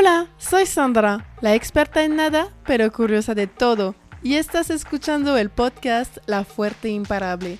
[0.00, 5.50] Hola, soy Sandra, la experta en nada, pero curiosa de todo, y estás escuchando el
[5.50, 7.58] podcast La Fuerte Imparable.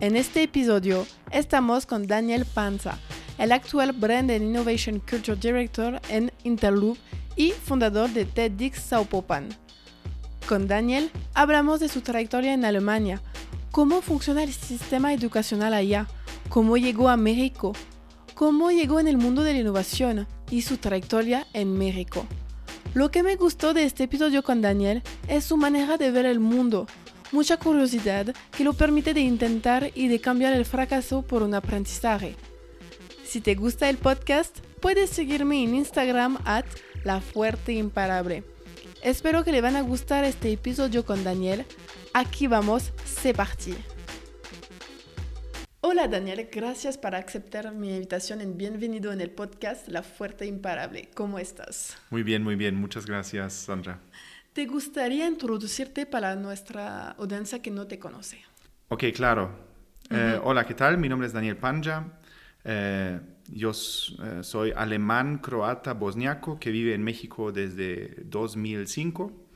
[0.00, 2.98] En este episodio estamos con Daniel Panza,
[3.36, 6.96] el actual Brand and Innovation Culture Director en Interloop
[7.36, 9.50] y fundador de TEDx Saupopan.
[10.48, 13.20] Con Daniel hablamos de su trayectoria en Alemania,
[13.70, 16.06] cómo funciona el sistema educacional allá,
[16.48, 17.74] cómo llegó a México,
[18.34, 22.26] cómo llegó en el mundo de la innovación y su trayectoria en México.
[22.94, 26.40] Lo que me gustó de este episodio con Daniel es su manera de ver el
[26.40, 26.86] mundo,
[27.32, 32.36] mucha curiosidad que lo permite de intentar y de cambiar el fracaso por un aprendizaje.
[33.24, 36.64] Si te gusta el podcast, puedes seguirme en Instagram at
[37.04, 38.42] La Fuerte Imparable.
[39.02, 41.66] Espero que le van a gustar este episodio con Daniel.
[42.14, 43.74] Aquí vamos, c'est parti.
[45.90, 51.08] Hola Daniel, gracias por aceptar mi invitación en bienvenido en el podcast La Fuerte Imparable.
[51.14, 51.96] ¿Cómo estás?
[52.10, 52.74] Muy bien, muy bien.
[52.74, 53.98] Muchas gracias, Sandra.
[54.52, 58.38] ¿Te gustaría introducirte para nuestra audiencia que no te conoce?
[58.88, 59.48] Ok, claro.
[60.10, 60.98] Eh, hola, ¿qué tal?
[60.98, 62.18] Mi nombre es Daniel Panja.
[62.64, 63.18] Eh,
[63.50, 69.47] yo eh, soy alemán, croata, bosniaco que vive en México desde 2005.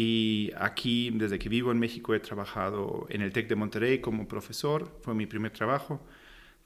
[0.00, 4.28] Y aquí, desde que vivo en México, he trabajado en el TEC de Monterrey como
[4.28, 4.96] profesor.
[5.02, 6.00] Fue mi primer trabajo.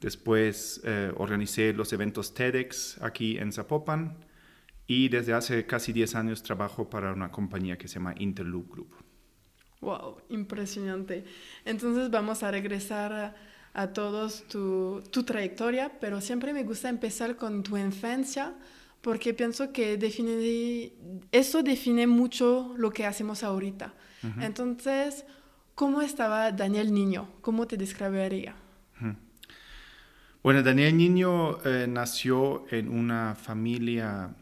[0.00, 4.18] Después eh, organicé los eventos TEDx aquí en Zapopan.
[4.86, 8.94] Y desde hace casi 10 años trabajo para una compañía que se llama Interloop Group.
[9.80, 10.18] ¡Wow!
[10.28, 11.24] Impresionante.
[11.64, 13.34] Entonces vamos a regresar a
[13.74, 18.54] a todos tu, tu, trayectoria, pero siempre me gusta empezar con tu infancia
[19.02, 20.92] porque pienso que define,
[21.32, 23.92] eso define mucho lo que hacemos ahorita.
[24.40, 25.24] Entonces,
[25.74, 27.28] ¿cómo estaba Daniel Niño?
[27.40, 28.54] ¿Cómo te describiría?
[30.42, 34.34] Bueno, Daniel Niño eh, nació en una familia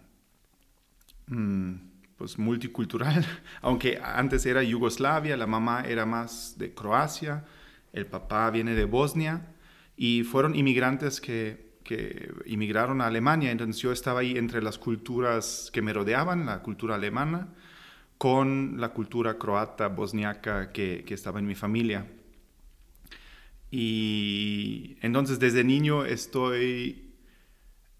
[1.27, 1.73] mm,
[2.17, 3.25] pues multicultural,
[3.63, 7.45] aunque antes era Yugoslavia, la mamá era más de Croacia,
[7.93, 9.55] el papá viene de Bosnia
[9.97, 15.71] y fueron inmigrantes que, que inmigraron a Alemania, entonces yo estaba ahí entre las culturas
[15.73, 17.49] que me rodeaban, la cultura alemana,
[18.19, 22.07] con la cultura croata, bosniaca que, que estaba en mi familia.
[23.71, 27.11] Y entonces desde niño estoy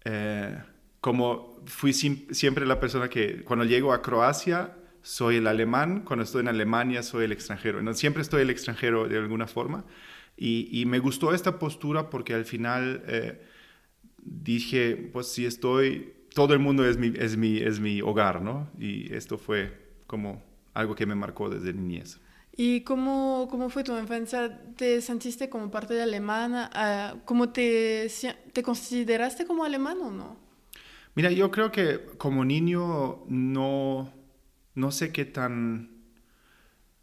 [0.03, 0.57] eh,
[0.99, 6.41] como fui siempre la persona que cuando llego a Croacia soy el alemán, cuando estoy
[6.41, 7.81] en Alemania soy el extranjero.
[7.81, 9.83] No, siempre estoy el extranjero de alguna forma.
[10.37, 13.41] Y, me gustó esta postura porque al final eh,
[14.23, 18.69] dije, pues si estoy, todo el mundo es mi, es, mi, es mi hogar, ¿no?
[18.79, 19.77] Y esto fue
[20.07, 20.41] como
[20.73, 22.19] algo que me marcó desde niñez.
[22.55, 24.61] ¿Y cómo, cómo fue tu infancia?
[24.75, 26.69] ¿Te sentiste como parte de alemana?
[26.73, 28.07] Ah, ¿Cómo te,
[28.53, 30.37] te consideraste como alemán o no?
[31.15, 34.11] Mira, yo creo que como niño no
[34.75, 35.90] no sé qué tan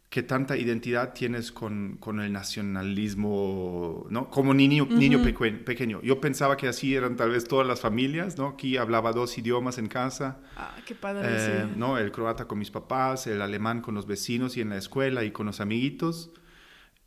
[0.09, 4.29] qué tanta identidad tienes con, con el nacionalismo, ¿no?
[4.29, 6.01] Como niño, niño pequeño.
[6.01, 8.47] Yo pensaba que así eran tal vez todas las familias, ¿no?
[8.47, 10.39] Aquí hablaba dos idiomas en casa.
[10.57, 11.27] Ah, qué padre.
[11.29, 11.97] Eh, ¿no?
[11.97, 15.31] El croata con mis papás, el alemán con los vecinos y en la escuela y
[15.31, 16.31] con los amiguitos.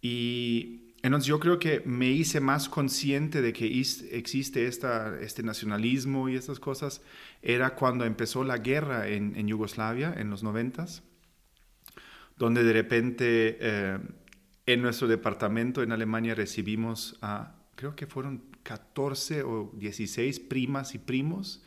[0.01, 3.67] Y entonces yo creo que me hice más consciente de que
[4.13, 7.03] existe esta, este nacionalismo y estas cosas
[7.43, 11.03] era cuando empezó la guerra en, Yugoslavia en los noventas,
[12.43, 13.99] donde de repente eh,
[14.67, 20.99] en nuestro departamento en Alemania recibimos a, creo que fueron 14 o 16 primas y
[20.99, 21.63] primos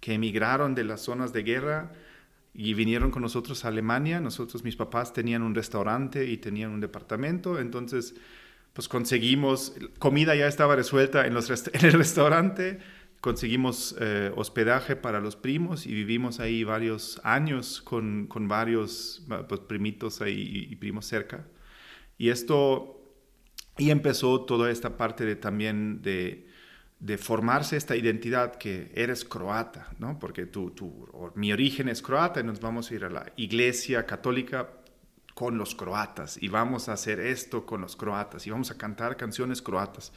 [0.00, 1.92] que emigraron de las zonas de guerra
[2.54, 4.18] y vinieron con nosotros a Alemania.
[4.18, 8.14] Nosotros, mis papás, tenían un restaurante y tenían un departamento, entonces
[8.72, 11.36] pues conseguimos, comida ya estaba resuelta en,
[11.82, 12.78] el restaurante,
[13.24, 19.62] conseguimos eh, hospedaje para los primos y vivimos ahí varios años con, con varios pues,
[19.62, 21.46] primitos ahí y primos cerca.
[22.18, 23.00] Y esto,
[23.78, 26.50] y empezó toda esta parte de también de,
[27.00, 30.18] de formarse esta identidad que eres croata, ¿no?
[30.18, 34.04] Porque tu, tu, mi origen es croata y nos vamos a ir a la iglesia
[34.04, 34.68] católica
[35.32, 39.16] con los croatas y vamos a hacer esto con los croatas y vamos a cantar
[39.16, 40.12] canciones croatas.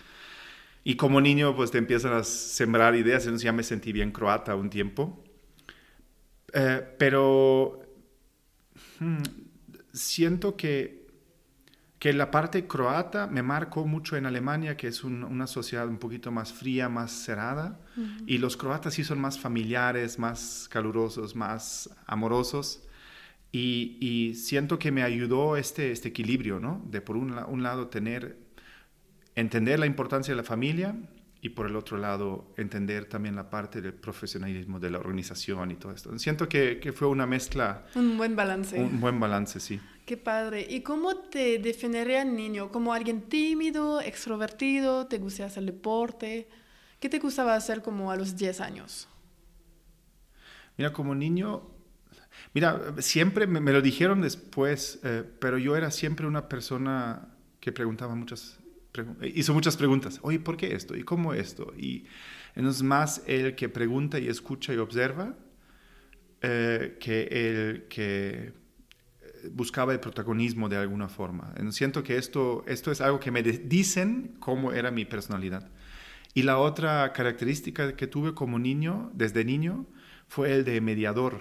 [0.83, 3.23] Y como niño, pues te empiezan a sembrar ideas.
[3.23, 5.23] Entonces ya me sentí bien croata un tiempo.
[6.53, 7.81] Eh, pero
[8.99, 9.23] hmm,
[9.91, 11.07] siento que,
[11.99, 16.31] que la parte croata me marcó mucho en Alemania, que es una sociedad un poquito
[16.31, 17.79] más fría, más cerrada.
[18.27, 22.83] Y los croatas sí son más familiares, más calurosos, más amorosos.
[23.51, 26.83] Y, siento que me ayudó este, este equilibrio, ¿no?
[26.89, 28.37] De por un, un lado tener
[29.37, 30.95] entender la importancia de la familia
[31.41, 35.75] y por el otro lado entender también la parte del profesionalismo de la organización y
[35.75, 36.17] todo esto.
[36.17, 37.85] Siento que, que fue una mezcla.
[37.93, 38.79] Un buen balance.
[38.79, 39.79] Un buen balance, sí.
[40.07, 40.65] Qué padre.
[40.67, 42.71] ¿Y cómo te definiría el niño?
[42.71, 45.05] ¿Como alguien tímido, extrovertido?
[45.05, 46.49] ¿Te gustaba hacer deporte?
[46.99, 49.07] ¿Qué te gustaba hacer como a los 10 años?
[50.77, 51.61] Mira, como niño,
[52.55, 58.15] mira, siempre me, lo dijeron después, eh, pero yo era siempre una persona que preguntaba
[58.15, 58.59] muchas,
[59.33, 60.19] hizo muchas preguntas.
[60.21, 60.95] Oye, ¿por qué esto?
[60.95, 61.73] ¿Y cómo esto?
[61.77, 62.05] Y
[62.55, 65.35] es más el que pregunta y escucha y observa
[66.41, 68.53] eh, que el que
[69.51, 71.53] buscaba el protagonismo de alguna forma.
[71.71, 75.69] Siento que esto, esto es algo que me dicen cómo era mi personalidad.
[76.33, 79.85] Y la otra característica que tuve como niño, desde niño,
[80.27, 81.39] fue el de mediador.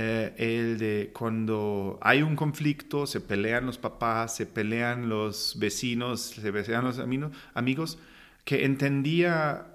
[0.00, 6.20] Eh, el de cuando hay un conflicto, se pelean los papás, se pelean los vecinos,
[6.20, 7.00] se pelean los
[7.54, 7.98] amigos,
[8.44, 9.66] que entendía,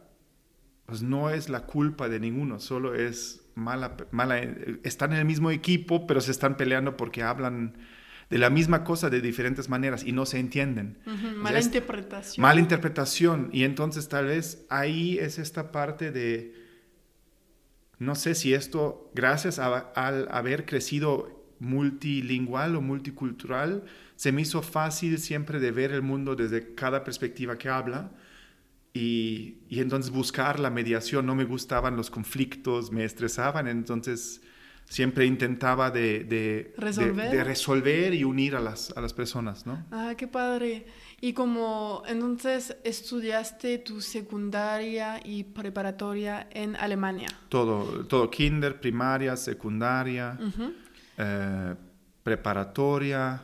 [0.85, 4.39] pues no es la culpa de ninguno, solo es mala, mala,
[4.83, 7.75] están en el mismo equipo, pero se están peleando porque hablan
[8.29, 10.99] de la misma cosa de diferentes maneras y no se entienden.
[11.35, 12.41] mala interpretación.
[12.41, 13.49] Mala interpretación.
[13.51, 16.62] Y entonces tal vez ahí es esta parte de
[18.03, 23.83] no sé si esto, gracias al haber crecido multilingüal o multicultural,
[24.15, 28.11] se me hizo fácil siempre de ver el mundo desde cada perspectiva que habla.
[28.93, 34.41] Y, entonces buscar la mediación, no me gustaban los conflictos, me estresaban, entonces
[34.85, 38.13] siempre intentaba de, resolver.
[38.13, 39.83] y unir a las, a las personas, ¿no?
[39.91, 40.85] Ah, qué padre.
[41.23, 47.29] Y como entonces estudiaste tu secundaria y preparatoria en Alemania.
[47.47, 50.37] Todo, todo, kinder, primaria, secundaria,
[51.17, 51.75] eh,
[52.23, 53.41] preparatoria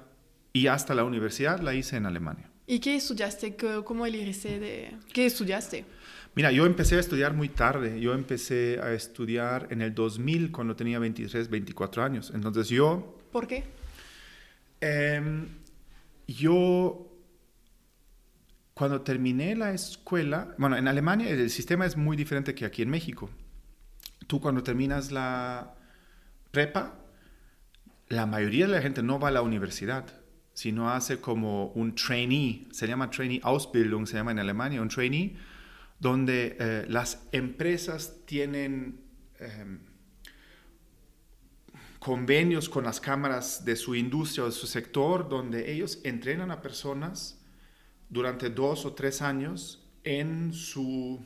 [0.52, 2.50] y hasta la universidad la hice en Alemania.
[2.68, 3.56] ¿Y qué estudiaste?
[3.86, 4.98] ¿Cómo elegiste de...
[5.14, 5.86] ¿Qué estudiaste?
[6.36, 8.02] Mira, yo empecé a estudiar muy tarde.
[8.02, 12.34] Yo empecé a estudiar en el 2000 cuando tenía 23, 24 años.
[12.36, 13.18] Entonces yo...
[13.32, 13.64] ¿Por qué?
[14.82, 15.48] Em,
[16.28, 17.09] yo
[18.80, 22.90] cuando terminé la escuela, bueno, en Alemania el sistema es muy diferente que aquí en
[22.90, 23.30] México.
[24.26, 25.76] Tú cuando terminas la
[26.52, 26.98] prepa,
[28.08, 30.06] la mayoría de la gente no va a la universidad,
[30.54, 35.36] sino hace como un trainee, se llama trainee Ausbildung, se llama en Alemania, un trainee,
[36.00, 39.02] donde eh, las empresas tienen
[39.40, 39.80] em,
[42.00, 46.62] convenios con las cámaras de su industria o de su sector, donde ellos entrenan a
[46.62, 47.39] personas
[48.10, 51.24] durante dos o tres años en su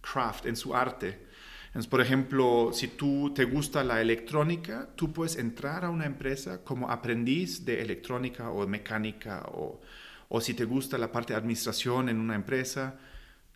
[0.00, 1.26] craft, en su arte.
[1.68, 6.64] Entonces, por ejemplo, si tú te gusta la electrónica, tú puedes entrar a una empresa
[6.64, 9.80] como aprendiz de electrónica o mecánica o,
[10.28, 12.98] o si te gusta la parte de administración en una empresa,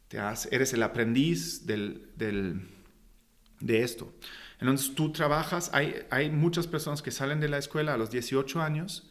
[0.09, 0.19] te
[0.51, 2.69] eres el aprendiz del, del,
[3.61, 4.13] de esto.
[4.61, 8.61] Entonces tú trabajas, hay, hay muchas personas que salen de la escuela a los 18
[8.61, 9.11] años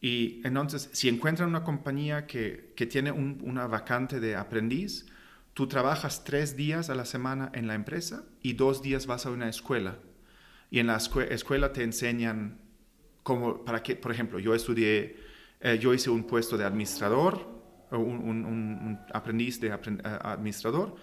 [0.00, 5.06] y entonces, si encuentran una compañía que, que tiene una vacante de aprendiz,
[5.52, 9.30] tú trabajas tres días a la semana en la empresa y dos días vas a
[9.30, 9.98] una escuela.
[10.70, 12.60] Y en la escuela te enseñan
[13.22, 15.16] cómo, para que, por ejemplo, yo estudié,
[15.60, 17.60] eh, yo hice un puesto de administrador
[17.98, 20.96] un, aprendiz de eh, administrador.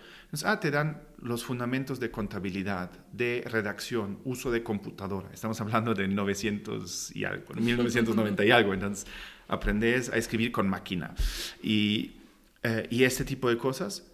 [0.44, 5.30] ah, te dan los fundamentos de contabilidad, de redacción, uso de computadora.
[5.34, 8.74] Estamos hablando de 900 y algo, 1990 y algo.
[8.74, 9.08] Entonces,
[9.48, 11.16] aprendes a escribir con máquina
[11.62, 12.18] y,
[12.64, 14.12] eh, y este tipo de cosas.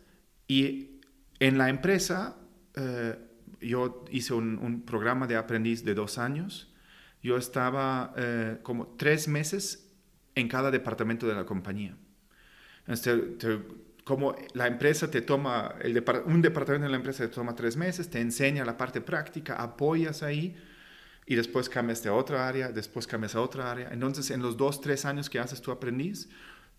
[0.48, 1.00] Y
[1.40, 2.38] en la empresa,
[2.76, 3.18] eh,
[3.62, 6.74] yo hice un, programa de aprendiz de dos años.
[7.22, 8.14] Yo estaba
[8.64, 9.90] como tres meses
[10.36, 11.96] en cada departamento de la compañía.
[12.88, 13.38] Este,
[14.04, 18.10] como la empresa te toma, el un departamento de la empresa te toma tres meses,
[18.10, 20.56] te enseña la parte práctica, apoyas ahí
[21.26, 23.90] y después cambias de otra área, después cambias a otra área.
[23.92, 26.30] Entonces, en los dos, tres años que haces tu aprendiz,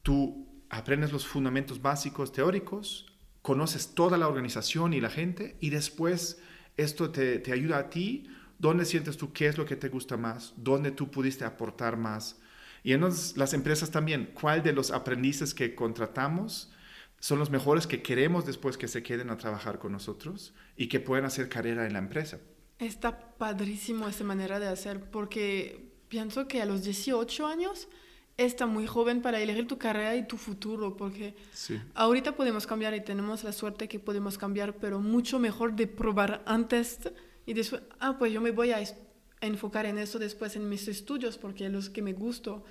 [0.02, 3.07] tú aprendes los fundamentos básicos teóricos,
[3.40, 6.40] conoces toda la organización y la gente y después
[6.76, 8.28] esto te, te ayuda a ti,
[8.59, 12.40] dónde sientes tú qué es lo que te gusta más, dónde tú pudiste aportar más
[12.85, 16.71] y en las empresas también, ¿cuál de los aprendices que contratamos
[17.25, 21.00] son los mejores que queremos después que se queden a trabajar con nosotros y que
[21.00, 22.38] puedan hacer carrera en la empresa?
[22.78, 27.88] Está padrísimo esa manera de hacer porque pienso que a los 18 años
[28.37, 31.35] está muy joven para elegir tu carrera y tu futuro, porque
[31.95, 36.43] ahorita podemos cambiar y tenemos la suerte que podemos cambiar, pero mucho mejor de probar
[36.45, 36.99] antes
[37.47, 38.83] y después, ah, pues yo me voy a
[39.40, 42.66] enfocar en eso después en mis estudios porque es lo que me gustó.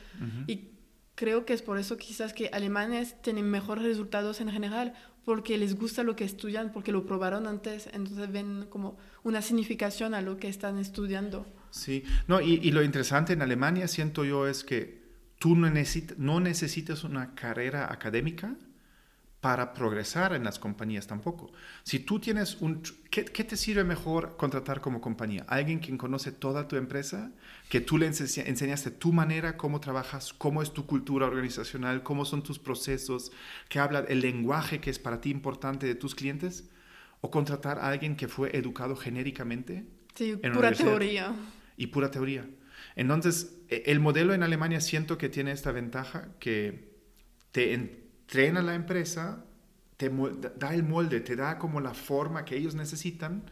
[0.46, 0.73] Y
[1.16, 4.94] creo que es por eso quizás que alemanes tienen mejores resultados en general,
[5.26, 10.14] porque les gusta lo que estudian, porque lo probaron antes, entonces ven como una significación
[10.14, 11.46] a lo que están estudiando.
[11.70, 15.02] Sí, no, y, y lo interesante en Alemania siento yo es que
[15.40, 15.72] tú no,
[16.18, 18.56] no necesitas una carrera académica
[19.44, 21.52] para progresar en las compañías tampoco.
[21.84, 22.82] Si tú tienes un...
[23.10, 25.44] ¿qué, te sirve mejor contratar como compañía?
[25.50, 27.30] ¿Alguien quien conoce toda tu empresa?
[27.68, 32.42] ¿Que tú le enseñaste tu manera, cómo trabajas, cómo es tu cultura organizacional, cómo son
[32.42, 33.34] tus procesos,
[33.68, 36.70] que habla el lenguaje que es para ti importante de tus clientes?
[37.20, 39.84] ¿O contratar a alguien que fue educado genéricamente?
[40.16, 41.36] Sí, pura teoría.
[41.76, 42.48] Y pura teoría.
[42.96, 46.94] Entonces, e, el modelo en Alemania siento que tiene esta ventaja que
[47.52, 48.03] te
[48.34, 49.46] entrena la empresa,
[49.96, 50.12] te
[50.58, 53.44] da el molde, te da como la forma que ellos necesitan.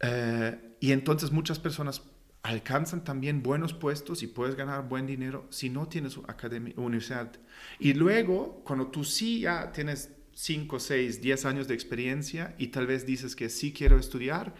[0.00, 2.02] Eh, y entonces muchas personas
[2.42, 7.32] alcanzan también buenos puestos y puedes ganar buen dinero si no tienes academia, universidad.
[7.78, 12.86] Y luego, cuando tú sí ya tienes 5, 6, 10 años de experiencia y tal
[12.86, 14.52] vez dices que sí quiero estudiar,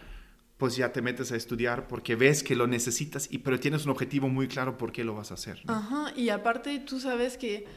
[0.57, 3.91] pues ya te metes a estudiar porque ves que lo necesitas, y, pero tienes un
[3.91, 5.61] objetivo muy claro por qué lo vas a hacer.
[5.67, 7.67] Ajá, y aparte tú sabes que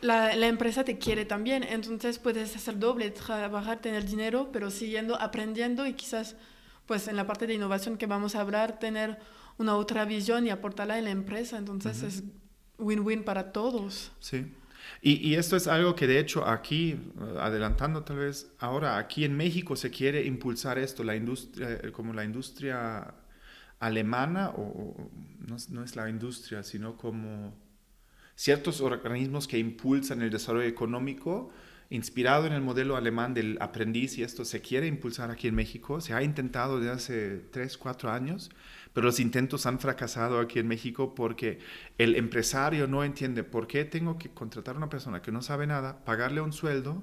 [0.00, 5.20] la, la, empresa te quiere también, entonces puedes hacer doble, trabajar, tener dinero, pero siguiendo
[5.20, 6.36] aprendiendo y quizás
[6.86, 9.18] pues en la parte de innovación que vamos a hablar, tener
[9.58, 12.24] una otra visión y aportarla en la empresa, entonces es
[12.78, 14.12] win-win para todos.
[14.20, 14.46] Sí.
[15.02, 16.98] Y, esto es algo que de hecho aquí,
[17.38, 22.14] adelantando tal vez, ahora aquí en México se quiere impulsar esto, la industria, eh, como
[22.14, 23.14] la industria
[23.78, 25.10] alemana, o,
[25.46, 27.54] no, es la industria, sino como
[28.38, 31.50] ciertos organismos que impulsan el desarrollo económico,
[31.90, 36.00] inspirado en el modelo alemán del aprendiz, y esto se quiere impulsar aquí en México,
[36.00, 38.52] se ha intentado desde hace 3, 4 años,
[38.92, 41.58] pero los intentos han fracasado aquí en México porque
[41.98, 45.66] el empresario no entiende por qué tengo que contratar a una persona que no sabe
[45.66, 47.02] nada, pagarle un sueldo,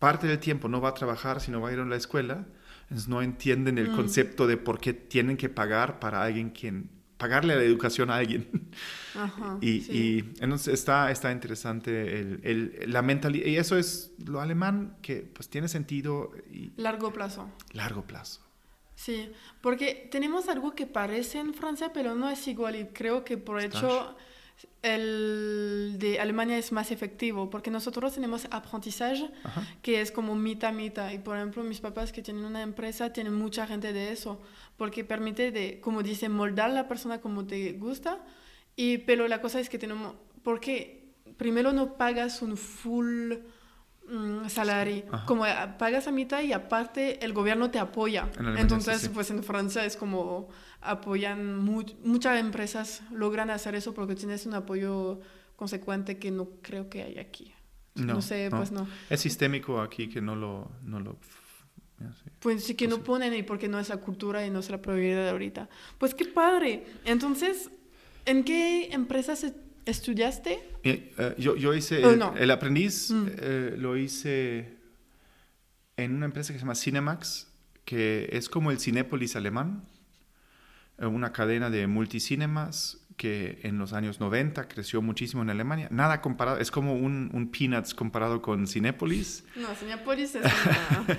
[0.00, 2.44] parte del tiempo no va a trabajar, sino va a ir a la escuela,
[2.82, 3.94] entonces no entienden el mm.
[3.94, 6.90] concepto de por qué tienen que pagar para alguien quien
[7.22, 8.48] pagarle la educación a alguien.
[9.60, 13.46] y, entonces está, está interesante el, la mentalidad.
[13.46, 16.32] Y eso es lo alemán que pues tiene sentido.
[16.50, 17.48] Y, largo plazo.
[17.74, 18.40] Largo plazo.
[18.96, 23.38] Sí, porque tenemos algo que parece en Francia, pero no es igual y creo que
[23.38, 24.16] por hecho
[24.82, 29.30] el de Alemania es más efectivo, porque nosotros tenemos aprendizaje
[29.82, 31.10] que es como mitad mitad.
[31.12, 34.40] Y por ejemplo mis papás que tienen una empresa tienen mucha gente de eso,
[34.76, 38.18] porque permite de, como dice, moldar la persona como te gusta,
[38.76, 43.34] y pero la cosa es que tenemos, porque primero no pagas un full
[44.08, 48.28] Mm, salario, como eh, pagas a mitad y aparte el gobierno te apoya.
[48.56, 50.48] Entonces, pues en Francia es como
[50.80, 55.20] apoyan, muchas empresas logran hacer eso porque tienes un apoyo
[55.56, 57.54] consecuente que no creo que hay aquí.
[57.94, 58.88] No, sé, pues no.
[59.08, 60.72] Es sistémico aquí que no lo...
[60.82, 61.18] No lo
[62.40, 64.82] pues sí que no ponen y porque no es la cultura y no es la
[64.82, 65.68] prioridad ahorita.
[65.98, 66.84] Pues qué padre.
[67.04, 67.70] Entonces,
[68.26, 70.62] ¿en qué empresas se ¿Estudiaste?
[70.84, 73.26] Eh, yo, yo, hice oh, el, aprendiz, mm.
[73.36, 74.76] eh, lo hice
[75.96, 77.48] en una empresa que se llama Cinemax,
[77.84, 79.84] que es como el Cinépolis alemán,
[80.98, 85.88] eh, una cadena de multicinemas que en los años 90 creció muchísimo en Alemania.
[85.90, 89.44] Nada comparado, es como un, un Peanuts comparado con Cinépolis.
[89.56, 90.44] No, Cinépolis es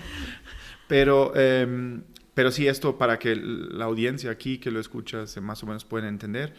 [0.87, 2.03] pero, em,
[2.33, 5.85] pero sí, esto para que la audiencia aquí que lo escucha se más o menos
[5.85, 6.53] pueda entender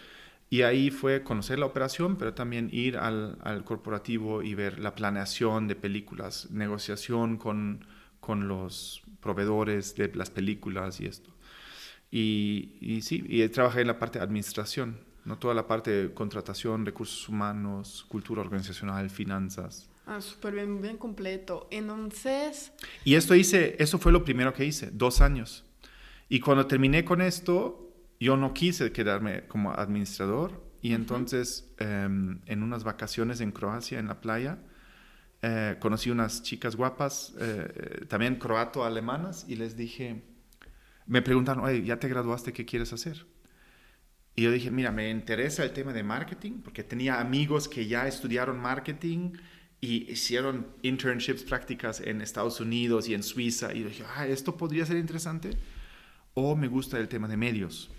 [0.54, 4.94] y ahí fue conocer la operación, pero también ir al, al corporativo y ver la
[4.94, 7.84] planeación de películas, negociación con,
[8.20, 11.30] con los proveedores de las películas y esto.
[12.12, 16.14] Y, y, sí, y trabajé en la parte de administración, no toda la parte de
[16.14, 19.90] contratación, recursos humanos, cultura organizacional, finanzas.
[20.06, 21.66] Ah, súper bien, bien completo.
[21.72, 22.72] Entonces...
[23.04, 25.64] Y esto hice, eso fue lo primero que hice, dos años.
[26.28, 27.83] Y cuando terminé con esto,
[28.24, 34.08] yo no quise quedarme como administrador y entonces em, en unas vacaciones en Croacia, en
[34.08, 34.58] la playa,
[35.42, 40.22] eh, conocí unas chicas guapas, eh, también croato-alemanas, y les dije,
[41.06, 42.54] me preguntaron, oye, ¿ya te graduaste?
[42.54, 43.26] ¿Qué quieres hacer?
[44.34, 48.08] Y yo dije, mira, me interesa el tema de marketing, porque tenía amigos que ya
[48.08, 49.32] estudiaron marketing
[49.82, 54.86] y hicieron internships, prácticas en Estados Unidos y en Suiza, y dije, ah, esto podría
[54.86, 55.50] ser interesante.
[56.32, 57.90] O me gusta el tema de medios.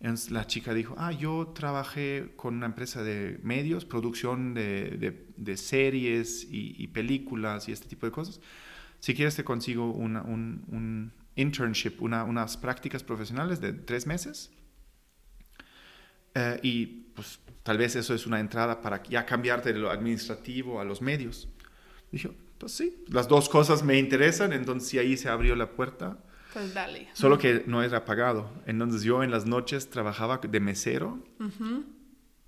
[0.00, 6.46] Entonces la chica dijo, ah, yo trabajé con una empresa de medios, producción de, series
[6.48, 8.40] y, películas y este tipo de cosas.
[9.00, 14.52] Si quieres te consigo un, internship, una, unas prácticas profesionales de tres meses.
[16.34, 20.80] Eh, y pues tal vez eso es una entrada para ya cambiarte de lo administrativo
[20.80, 21.48] a los medios.
[22.12, 26.18] Dije, pues sí, las dos cosas me interesan, entonces ahí se abrió la puerta.
[26.52, 27.08] Pues dale.
[27.12, 28.50] Solo que no era pagado.
[28.66, 31.22] Entonces yo en las noches trabajaba de mesero.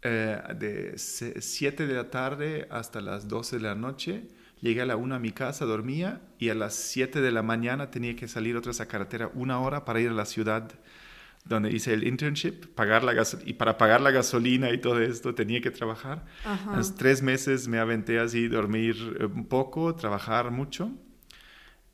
[0.03, 4.29] Eh, de 7 de la tarde hasta las 12 de la noche.
[4.61, 7.91] Llegué a la 1 a mi casa, dormía y a las 7 de la mañana
[7.91, 10.71] tenía que salir otra vez a carretera una hora para ir a la ciudad
[11.45, 13.15] donde hice el internship, pagar la
[13.45, 16.27] y para pagar la gasolina y todo esto tenía que trabajar.
[16.75, 20.91] Los tres meses me aventé así, dormir eh, un poco, trabajar mucho.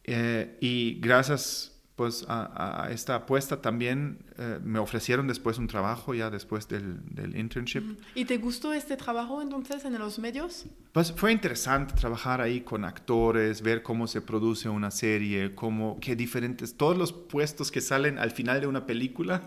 [0.05, 6.29] Eh, y gracias pues a, esta apuesta también eh, me ofrecieron después un trabajo ya
[6.29, 7.99] después del, del, internship.
[8.15, 10.67] ¿Y te gustó este trabajo entonces en los medios?
[10.93, 16.15] Pues fue interesante trabajar ahí con actores, ver cómo se produce una serie, cómo, qué
[16.15, 19.43] diferentes, todos los puestos que salen al final de una película,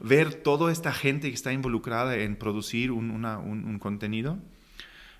[0.00, 4.38] ver toda esta gente que está involucrada en producir un, una, un, contenido.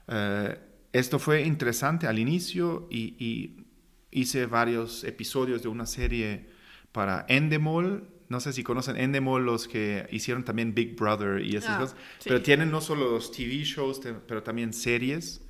[0.08, 0.58] Eh,
[0.94, 3.66] esto fue interesante al inicio y, y
[4.10, 6.51] hice varios episodios de una serie
[6.92, 8.08] para Endemol.
[8.28, 11.96] No sé si conocen Endemol, los que hicieron también Big Brother y esas ah, cosas.
[12.24, 15.42] Pero tienen no solo los TV shows, pero también series.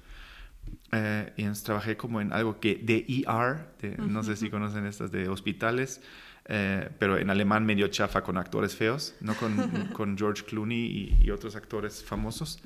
[0.93, 5.29] Eh, y trabajé como en algo que de ER, no sé si conocen estas de
[5.29, 6.01] hospitales,
[6.47, 9.57] eh, pero en alemán medio chafa con actores feos, no con,
[9.95, 12.61] con George Clooney y, y, otros actores famosos.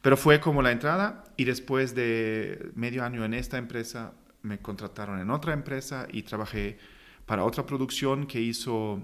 [0.00, 4.12] Pero fue como la entrada y después de medio año en esta empresa
[4.42, 6.78] me contrataron en otra empresa y trabajé
[7.26, 9.00] para otra producción que hizo,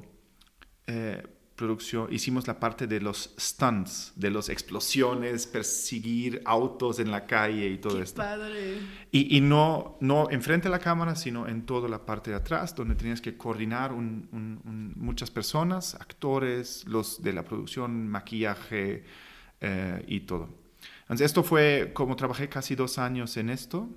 [0.86, 1.22] eh,
[1.54, 7.66] producción, hicimos la parte de los stunts, de las explosiones, perseguir autos en la calle
[7.68, 8.22] y todo Qué esto.
[8.22, 8.78] Padre.
[9.10, 12.74] Y, y, no, no enfrente a la cámara, sino en toda la parte de atrás,
[12.74, 19.04] donde tenías que coordinar muchas personas, actores, los de la producción, maquillaje
[19.60, 20.48] eh, y todo.
[21.02, 23.88] Entonces, esto fue como trabajé casi dos años en esto.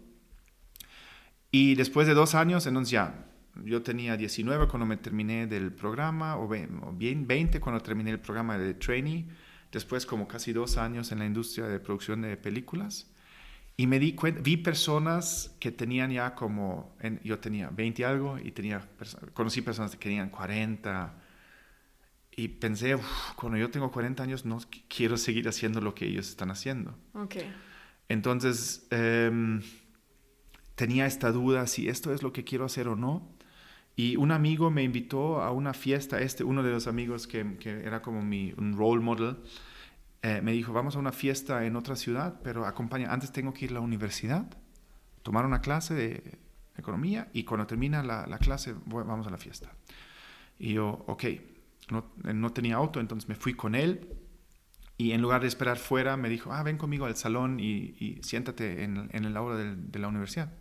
[1.51, 3.30] Y después de dos años, entonces ya
[3.63, 8.57] yo tenía 19 cuando me terminé del programa, o bien 20 cuando terminé el programa
[8.57, 9.25] de trainee,
[9.71, 13.09] después como casi dos años en la industria de producción de películas.
[13.77, 18.37] Y me di cuenta, vi personas que tenían ya como, yo tenía 20 y algo,
[18.37, 18.87] y tenía,
[19.33, 21.15] conocí personas que tenían 40,
[22.35, 22.97] y pensé,
[23.35, 26.97] cuando yo tengo 40 años no quiero seguir haciendo lo que ellos están haciendo.
[27.13, 27.53] Okay.
[28.07, 29.61] Entonces, em,
[30.75, 33.29] tenía esta duda si esto es lo que quiero hacer o no.
[33.95, 37.85] Y un amigo me invitó a una fiesta, este, uno de los amigos que, que
[37.85, 39.37] era como mi un role model,
[40.23, 43.65] eh, me dijo, vamos a una fiesta en otra ciudad, pero acompaña, antes tengo que
[43.65, 44.45] ir a la universidad,
[45.23, 46.37] tomar una clase de
[46.77, 49.71] economía y cuando termina la, la clase vamos a la fiesta.
[50.59, 51.23] Y yo, ok,
[51.89, 54.07] no, no, tenía auto, entonces me fui con él
[54.97, 58.19] y en lugar de esperar fuera me dijo, ah, ven conmigo al salón y, y
[58.21, 60.53] siéntate en, en el aula de, de la universidad.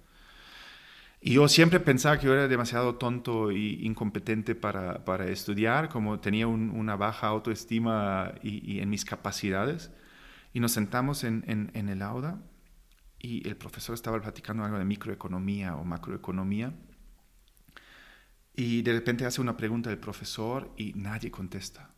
[1.23, 6.19] Y yo siempre pensaba que yo era demasiado tonto e incompetente para, para estudiar, como
[6.19, 9.91] tenía una baja autoestima y, en mis capacidades.
[10.55, 12.41] Y nos sentamos en, en, en, el aula
[13.19, 16.73] y el profesor estaba platicando algo de microeconomía o macroeconomía.
[18.55, 21.91] Y de repente hace una pregunta el profesor y nadie contesta.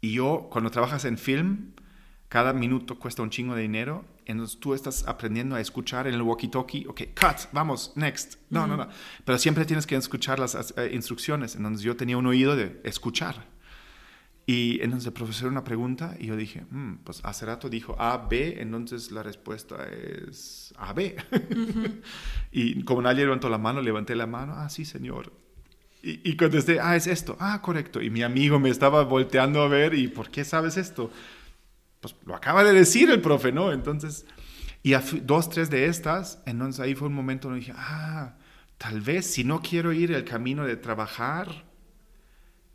[0.00, 1.72] Y yo, cuando trabajas en film,
[2.34, 6.22] cada minuto cuesta un chingo de dinero entonces tú estás aprendiendo a escuchar en el
[6.22, 8.38] walkie-talkie, ok, cut, vamos, next.
[8.50, 8.88] No, no, no.
[9.24, 11.54] Pero siempre tienes que escuchar las eh, instrucciones.
[11.54, 13.46] Entonces yo tenía un oído de escuchar.
[14.46, 18.26] Y entonces el profesor una pregunta y yo dije, mm, pues hace rato dijo A,
[18.28, 21.16] B, entonces la respuesta es A, B.
[22.50, 25.32] y como nadie levantó la mano, levanté la mano, ah, sí, señor.
[26.02, 28.02] Y, y contesté, ah, es esto, ah, correcto.
[28.02, 31.10] Y mi amigo me estaba volteando a ver y, ¿por qué sabes esto?
[32.04, 33.72] Pues lo acaba de decir el profe, ¿no?
[33.72, 34.26] Entonces,
[34.82, 38.34] y a dos, tres de estas, entonces ahí fue un momento donde dije, ah,
[38.76, 41.64] tal vez si no quiero ir el camino de trabajar,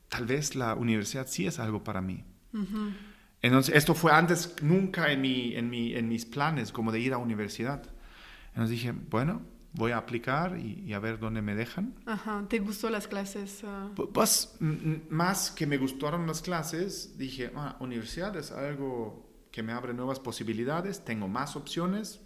[0.08, 2.26] tal vez la universidad sí es algo para mí.
[3.44, 7.13] Entonces, esto fue antes, nunca en, mi, en, mi, en mis planes, como de ir
[7.13, 7.84] a universidad.
[8.48, 11.95] Entonces dije, bueno, voy a aplicar y, a ver dónde me dejan.
[12.05, 13.62] Ajá, ¿te gustó las clases?
[13.63, 13.89] Ah.
[14.13, 14.58] Pues
[15.10, 20.19] más que me gustaron las clases, dije, ah, universidad es algo que me abre nuevas
[20.19, 22.21] posibilidades, tengo más opciones,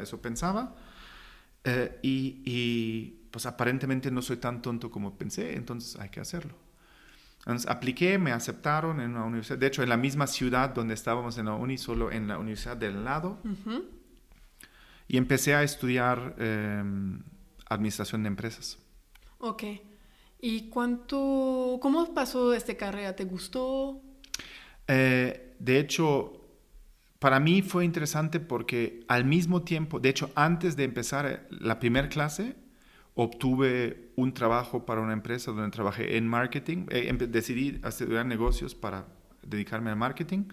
[0.00, 0.76] eso pensaba,
[1.64, 6.54] eh, y, y, pues aparentemente no soy tan tonto como pensé, entonces hay que hacerlo.
[7.40, 11.38] Entonces apliqué, me aceptaron en una universidad, de hecho en la misma ciudad donde estábamos
[11.38, 13.38] en la uni, solo en la universidad del lado.
[15.08, 17.22] Y empecé a estudiar em,
[17.68, 18.78] administración de empresas.
[19.38, 19.64] Ok.
[20.40, 23.16] ¿Y cuánto, cómo pasó esta carrera?
[23.16, 24.00] ¿Te gustó?
[24.86, 26.38] Eh, de hecho,
[27.18, 32.08] para mí fue interesante porque al mismo tiempo, de hecho, antes de empezar la primera
[32.08, 32.54] clase,
[33.14, 36.86] obtuve un trabajo para una empresa donde trabajé en marketing.
[36.90, 39.06] Eh, decidí estudiar negocios para
[39.42, 40.44] dedicarme al marketing.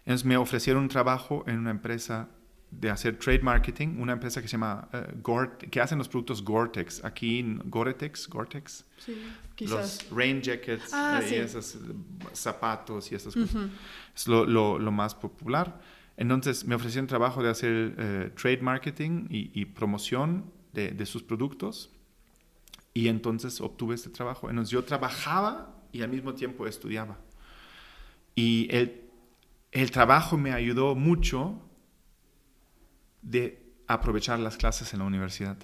[0.00, 2.28] Entonces me ofrecieron un trabajo en una empresa
[2.70, 6.44] de hacer trade marketing, una empresa que se llama uh, Gore, que hacen los productos
[6.44, 8.84] Gore-Tex, aquí en Gore-Tex, Gore-Tex.
[8.98, 9.22] Sí,
[9.54, 10.04] quizás.
[10.04, 11.34] Los rain jackets ah, eh, sí.
[11.34, 11.78] y esos
[12.32, 13.70] zapatos y esas cosas.
[14.14, 15.80] Es lo, lo, lo, más popular.
[16.16, 21.22] Entonces me ofrecieron trabajo de hacer uh, trade marketing y, y promoción de, de, sus
[21.22, 21.90] productos.
[22.94, 24.48] Y entonces obtuve este trabajo.
[24.48, 27.18] Entonces yo trabajaba y al mismo tiempo estudiaba.
[28.34, 29.02] Y el,
[29.72, 31.60] el trabajo me ayudó mucho
[33.22, 35.56] de aprovechar las clases en la universidad.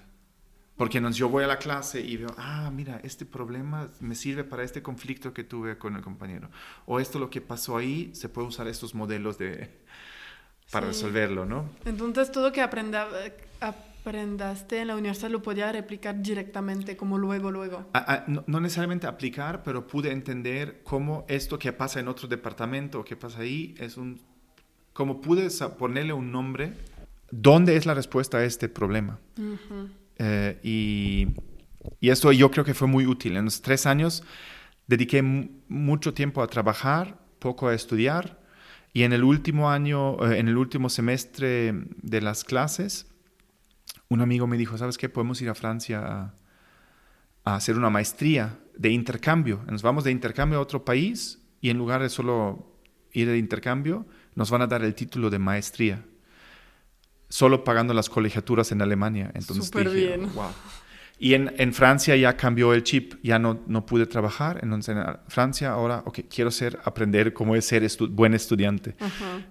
[0.76, 4.44] Porque entonces yo voy a la clase y veo, ah, mira, este problema me sirve
[4.44, 6.50] para este conflicto que tuve con el compañero.
[6.84, 9.70] O esto lo que pasó ahí, se puede usar estos modelos de,
[10.70, 10.92] para sí.
[10.92, 11.70] resolverlo, ¿no?
[11.86, 13.08] Entonces todo que aprenda,
[13.60, 17.86] aprendaste en la universidad lo podía replicar directamente, como luego, luego.
[17.94, 22.28] A, a, no, no, necesariamente aplicar, pero pude entender cómo esto que pasa en otro
[22.28, 24.20] departamento o que pasa ahí es un...
[24.92, 26.74] Como pude ponerle un nombre
[27.30, 29.18] ¿Dónde es la respuesta a este problema?
[29.38, 29.90] Uh -huh.
[30.18, 31.28] eh, y,
[32.00, 33.36] y, esto yo creo que fue muy útil.
[33.36, 34.22] En los tres años
[34.86, 38.40] dediqué mucho tiempo a trabajar, poco a estudiar,
[38.92, 43.06] y en el último año, eh, en el último semestre de las clases,
[44.08, 45.08] un amigo me dijo, ¿sabes qué?
[45.08, 46.34] Podemos ir a Francia a,
[47.44, 49.64] a hacer una maestría de intercambio.
[49.68, 52.72] Nos vamos de intercambio a otro país y en lugar de solo
[53.12, 56.04] ir de intercambio, nos van a dar el título de maestría
[57.28, 59.30] solo pagando las colegiaturas en Alemania.
[59.34, 60.32] Entonces Súper dije, bien.
[60.34, 60.50] wow.
[61.18, 64.60] Y en, en, Francia ya cambió el chip, ya no, no pude trabajar.
[64.62, 68.96] Entonces en Francia ahora, ok, quiero ser, aprender cómo es ser estu buen estudiante.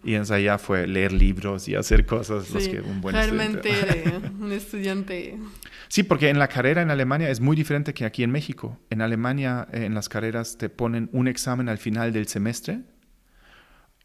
[0.04, 3.72] Y entonces allá fue leer libros y hacer cosas sí, los que un buen realmente
[3.72, 4.32] estudiante.
[4.40, 5.40] un estudiante.
[5.88, 8.78] Sí, porque en la carrera en Alemania es muy diferente que aquí en México.
[8.92, 12.82] En Alemania, en las carreras te ponen un examen al final del semestre.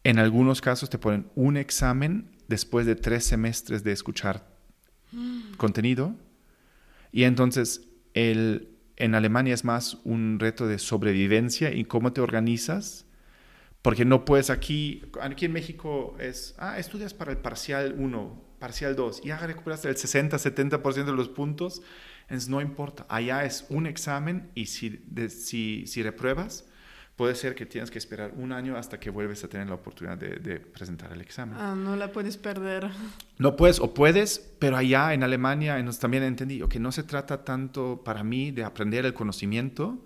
[0.03, 4.45] En algunos casos te ponen un examen después de tres semestres de escuchar
[5.11, 5.53] mm.
[5.57, 6.15] contenido.
[7.11, 13.05] Y entonces el, en Alemania es más un reto de sobrevivencia y cómo te organizas.
[13.81, 18.95] Porque no puedes aquí, aquí en México es, ah, estudias para el parcial 1, parcial
[18.95, 21.81] 2, y ya recuperaste el 60, 70% de los puntos,
[22.23, 23.07] entonces no importa.
[23.09, 26.67] Allá es un examen y si, de, si, si repruebas,
[27.15, 30.17] puede ser que tienes que esperar un año hasta que vuelves a tener la oportunidad
[30.17, 31.55] de, de, presentar el examen.
[31.59, 32.89] Ah, no la puedes perder.
[33.37, 37.43] No puedes o puedes, pero allá en Alemania entonces, también entendí que no se trata
[37.43, 39.99] tanto para mí de aprender el conocimiento,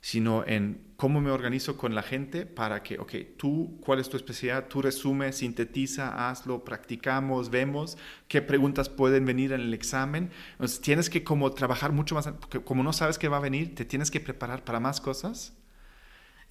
[0.00, 4.16] sino en cómo me organizo con la gente para que, ok, tú, ¿cuál es tu
[4.16, 4.68] especialidad?
[4.68, 7.96] Tú resume, sintetiza, hazlo, practicamos, vemos
[8.28, 10.30] qué preguntas pueden venir en el examen.
[10.52, 13.74] Entonces tienes que como trabajar mucho más, porque como no sabes qué va a venir,
[13.74, 15.56] te tienes que preparar para más cosas.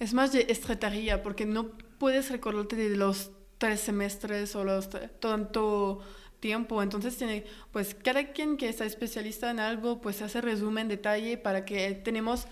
[0.02, 6.00] Es más de estrategia, porque no puedes recordarte de los tres semestres o los tanto
[6.40, 6.82] tiempo.
[6.82, 11.64] Entonces, tiene, pues cada quien que está especialista en algo, pues hace resumen, detalle, para
[11.64, 12.48] que tenemos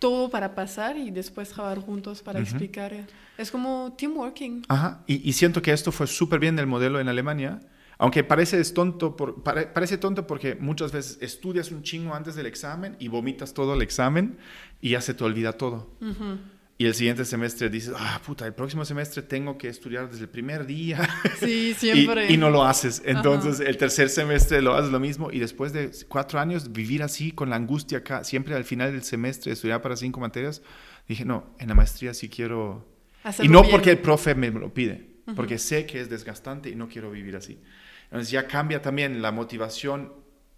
[0.00, 2.46] todo para pasar y después trabajar juntos para uh -huh.
[2.46, 3.06] explicar.
[3.38, 4.64] Es como teamworking.
[4.66, 7.60] Ajá, y, y siento que esto fue súper bien del modelo en Alemania.
[7.98, 12.46] Aunque parece tonto, por, pare, parece tonto porque muchas veces estudias un chingo antes del
[12.46, 14.36] examen y vomitas todo el examen
[14.80, 15.94] y ya se te olvida todo.
[16.00, 16.38] Uh -huh.
[16.78, 20.28] Y el siguiente semestre dices, ah, puta, el próximo semestre tengo que estudiar desde el
[20.28, 21.08] primer día.
[21.40, 22.26] Sí, siempre.
[22.30, 23.02] y, y, no lo haces.
[23.04, 23.68] Entonces, Ajá.
[23.68, 25.30] el tercer semestre lo haces lo mismo.
[25.30, 29.02] Y después de cuatro años, vivir así, con la angustia acá, siempre al final del
[29.02, 30.60] semestre, estudiar para cinco materias,
[31.08, 32.86] dije, no, en la maestría sí quiero.
[33.22, 33.72] Hacerlo y no bien.
[33.72, 35.34] porque el profe me lo pide, -huh.
[35.34, 37.58] porque sé que es desgastante y no quiero vivir así.
[38.04, 40.12] Entonces, ya cambia también la motivación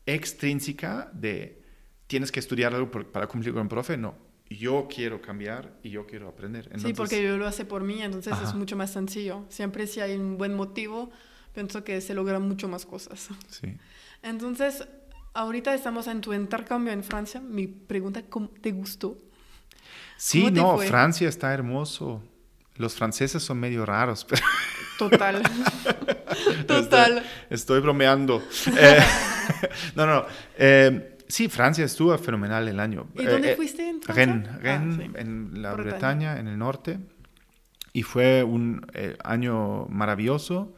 [0.06, 1.62] extrínseca de
[2.06, 3.96] tienes que estudiar algo para cumplir con el profe.
[3.96, 4.16] No,
[4.50, 6.64] yo quiero cambiar y yo quiero aprender.
[6.66, 8.48] Entonces, sí, porque yo lo hace por mí, entonces ajá.
[8.48, 9.44] es mucho más sencillo.
[9.48, 11.10] Siempre si hay un buen motivo,
[11.54, 13.28] pienso que se logran mucho más cosas.
[13.48, 13.76] Sí.
[14.22, 14.86] Entonces,
[15.34, 17.40] ahorita estamos en tu intercambio en Francia.
[17.40, 19.18] Mi pregunta, ¿cómo te gustó?
[20.16, 20.88] Sí, no, fue?
[20.88, 22.22] Francia está hermoso.
[22.76, 24.42] Los franceses son medio raros, pero...
[24.98, 25.42] Total.
[26.66, 27.18] Total.
[27.18, 28.42] Estoy, estoy bromeando.
[28.76, 28.98] eh,
[29.94, 30.26] no, no, no.
[30.56, 33.08] Eh, Sí, Francia estuvo fenomenal el año.
[33.14, 34.24] ¿Y dónde eh, fuiste en Francia?
[34.24, 35.20] Rennes, Rennes ah, sí.
[35.20, 35.90] en la Bretaña.
[35.92, 36.98] Bretaña, en el norte.
[37.92, 40.74] Y fue un eh, año maravilloso.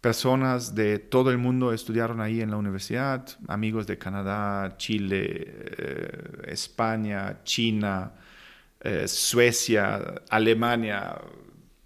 [0.00, 3.26] Personas de todo el mundo estudiaron ahí en la universidad.
[3.48, 8.12] Amigos de Canadá, Chile, eh, España, China,
[9.06, 11.18] Suecia, Alemania,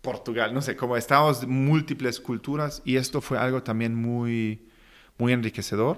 [0.03, 4.69] Portugal, no sé, como estábamos múltiples culturas y esto fue algo también muy,
[5.17, 5.97] muy enriquecedor.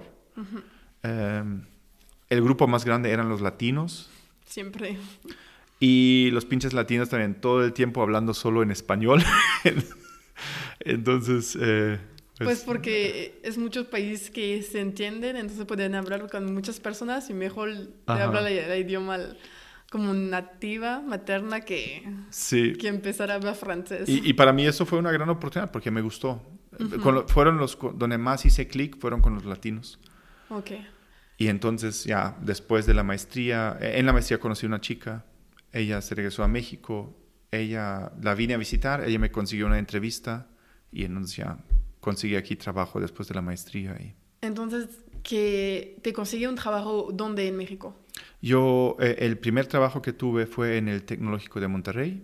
[2.35, 4.11] El grupo más grande eran los latinos.
[4.45, 4.99] Siempre.
[5.81, 9.23] Y los pinches latinos también todo el tiempo hablando solo en español.
[10.81, 11.57] entonces...
[11.61, 11.99] Eh,
[12.37, 17.31] pues, pues, porque es muchos países que se entienden, entonces pueden hablar con muchas personas
[17.31, 17.71] y mejor
[18.07, 19.21] hablar el, idioma
[19.89, 22.03] como nativa, materna, que,
[22.51, 24.09] que empezar a hablar francés.
[24.09, 26.43] Y, para mí eso fue una gran oportunidad porque me gustó.
[27.29, 30.01] fueron los donde más hice clic, fueron con los latinos.
[30.49, 30.73] Ok.
[31.37, 35.25] Y entonces ya después de la maestría, en la maestría conocí a una chica,
[35.73, 37.17] ella se regresó a México,
[37.51, 40.49] ella la vine a visitar, ella me consiguió una entrevista
[40.93, 41.59] y entonces ya
[42.01, 43.97] conseguí aquí trabajo después de la maestría.
[44.01, 44.15] Y...
[44.41, 44.89] Entonces,
[45.25, 47.97] que te conseguí un trabajo dónde en México?
[48.41, 52.23] Yo, eh, el primer trabajo que tuve fue en el Tecnológico de Monterrey.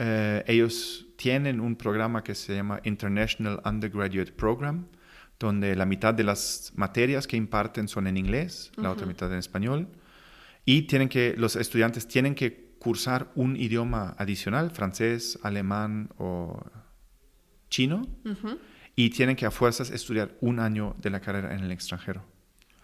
[0.00, 4.86] Eh, ellos tienen un programa que se llama International Undergraduate Program,
[5.38, 9.38] donde la mitad de las materias que imparten son en inglés, la otra mitad en
[9.38, 9.88] español,
[10.64, 16.62] y tienen que, los estudiantes tienen que cursar un idioma adicional, francés, alemán o
[17.70, 18.06] chino
[18.96, 22.24] y tienen que a fuerzas estudiar un año de la carrera en el extranjero.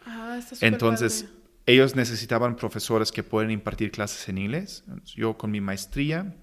[0.07, 1.27] Ah, Entonces,
[1.67, 4.85] ellos necesitaban profesores que pueden impartir clases en inglés.
[5.05, 6.37] Yo con mi maestría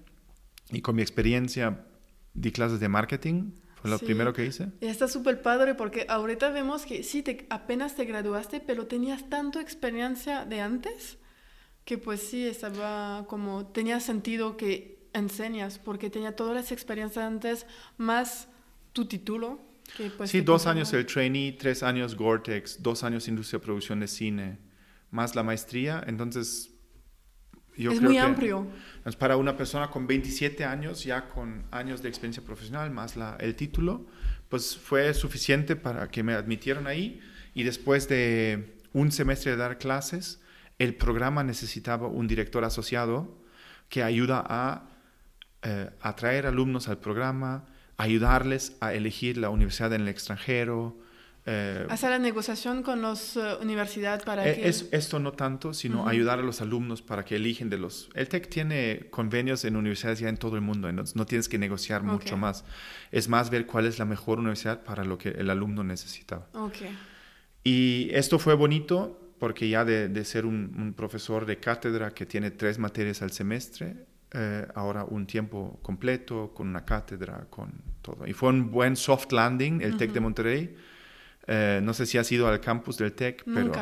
[0.70, 1.86] y con mi experiencia
[2.34, 3.52] di clases de marketing.
[3.82, 4.68] Fue lo primero que hice.
[4.80, 9.28] Y está súper padre porque ahorita vemos que sí, te, apenas te graduaste, pero tenías
[9.28, 11.18] tanto experiencia de antes
[11.84, 17.66] que pues sí, estaba como, tenía sentido que enseñas porque tenía todas las experiencias antes
[17.96, 18.48] más
[18.92, 19.60] tu título.
[20.16, 24.06] Pues, sí, dos años el trainee, tres años Gore-Tex, dos años industria de producción de
[24.06, 24.58] cine,
[25.10, 26.04] más la maestría.
[26.06, 26.71] Entonces,
[27.76, 28.66] yo es muy amplio.
[29.18, 33.54] Para una persona con 27 años, ya con años de experiencia profesional, más la, el
[33.54, 34.06] título,
[34.48, 37.20] pues fue suficiente para que me admitieran ahí.
[37.54, 40.40] Y después de un semestre de dar clases,
[40.78, 43.38] el programa necesitaba un director asociado
[43.88, 44.88] que ayuda a
[45.62, 50.98] eh, atraer alumnos al programa, ayudarles a elegir la universidad en el extranjero.
[51.44, 54.68] Eh, Hacer la negociación con las uh, universidades para eh, que...
[54.68, 58.10] Es, esto no tanto, sino ayudar a los alumnos para que eligen de los...
[58.14, 61.58] El TEC tiene convenios en universidades ya en todo el mundo, no, no tienes que
[61.58, 62.64] negociar mucho más.
[63.10, 66.46] Es más ver cuál es la mejor universidad para lo que el alumno necesitaba.
[66.52, 66.96] Okay.
[67.64, 72.26] Y esto fue bonito porque ya de, de ser un, un, profesor de cátedra que
[72.26, 73.96] tiene tres materias al semestre,
[74.34, 78.26] eh, ahora un tiempo completo con una cátedra, con todo.
[78.26, 80.76] Y fue un buen soft landing el TEC de Monterrey.
[81.46, 83.72] Eh, no sé si has ido al campus del TEC, pero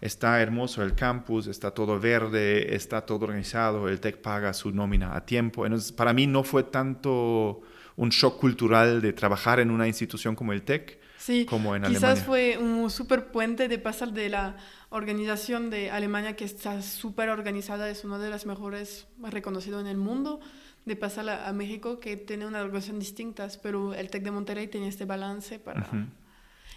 [0.00, 5.16] está hermoso el campus, está todo verde, está todo organizado, el TEC paga su nómina
[5.16, 5.64] a tiempo.
[5.64, 7.62] Entonces, para mí no fue tanto
[7.96, 12.22] un shock cultural de trabajar en una institución como el TEC, Sí, como en quizás
[12.22, 14.56] fue un súper puente de pasar de la
[14.90, 19.96] organización de Alemania, que está súper organizada, es una de las mejores reconocidas en el
[19.96, 20.40] mundo,
[20.84, 24.88] de pasar a, México, que tiene una organización distinta, pero el TEC de Monterrey tiene
[24.88, 25.88] este balance para...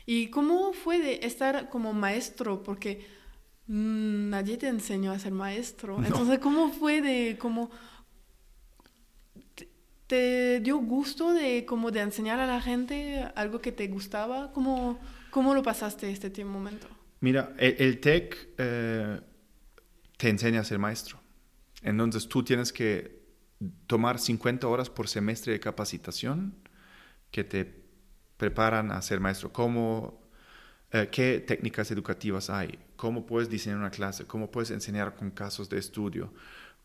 [0.08, 2.64] ¿Y cómo fue de estar como maestro?
[2.64, 3.06] Porque
[3.68, 6.04] mm, nadie te enseñó a ser maestro.
[6.04, 7.70] Entonces, ¿cómo fue de cómo
[10.08, 14.54] ¿Te dio gusto de como de enseñar a la gente algo que te gustaba?
[14.54, 14.98] ¿Cómo,
[15.30, 16.88] cómo lo pasaste este momento?
[17.20, 19.20] Mira, el, TEC eh,
[20.16, 21.20] te enseña a ser maestro.
[21.82, 23.20] Entonces tú tienes que
[23.86, 26.56] tomar 50 horas por semestre de capacitación
[27.30, 27.87] que te
[28.38, 29.52] preparan a ser maestro.
[29.52, 30.22] ¿Cómo,
[30.92, 32.80] eh, ¿Qué técnicas educativas hay?
[32.96, 34.26] ¿Cómo puedes diseñar una clase?
[34.26, 36.32] ¿Cómo puedes enseñar con casos de estudio?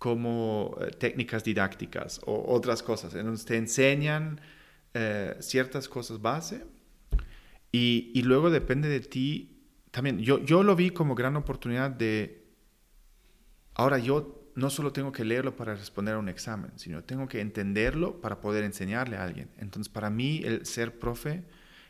[0.03, 3.15] como eh, técnicas didácticas o otras cosas.
[3.15, 4.41] Entonces te enseñan
[4.95, 6.67] eh, ciertas cosas base
[7.71, 9.62] y, y, luego depende de ti
[9.93, 10.19] también.
[10.19, 12.49] Yo, yo lo vi como gran oportunidad de,
[13.75, 17.41] ahora yo no solo tengo que leerlo para responder a un examen, sino tengo que
[17.41, 19.49] entenderlo para poder enseñarle a alguien.
[19.59, 21.43] Entonces para mí el ser profe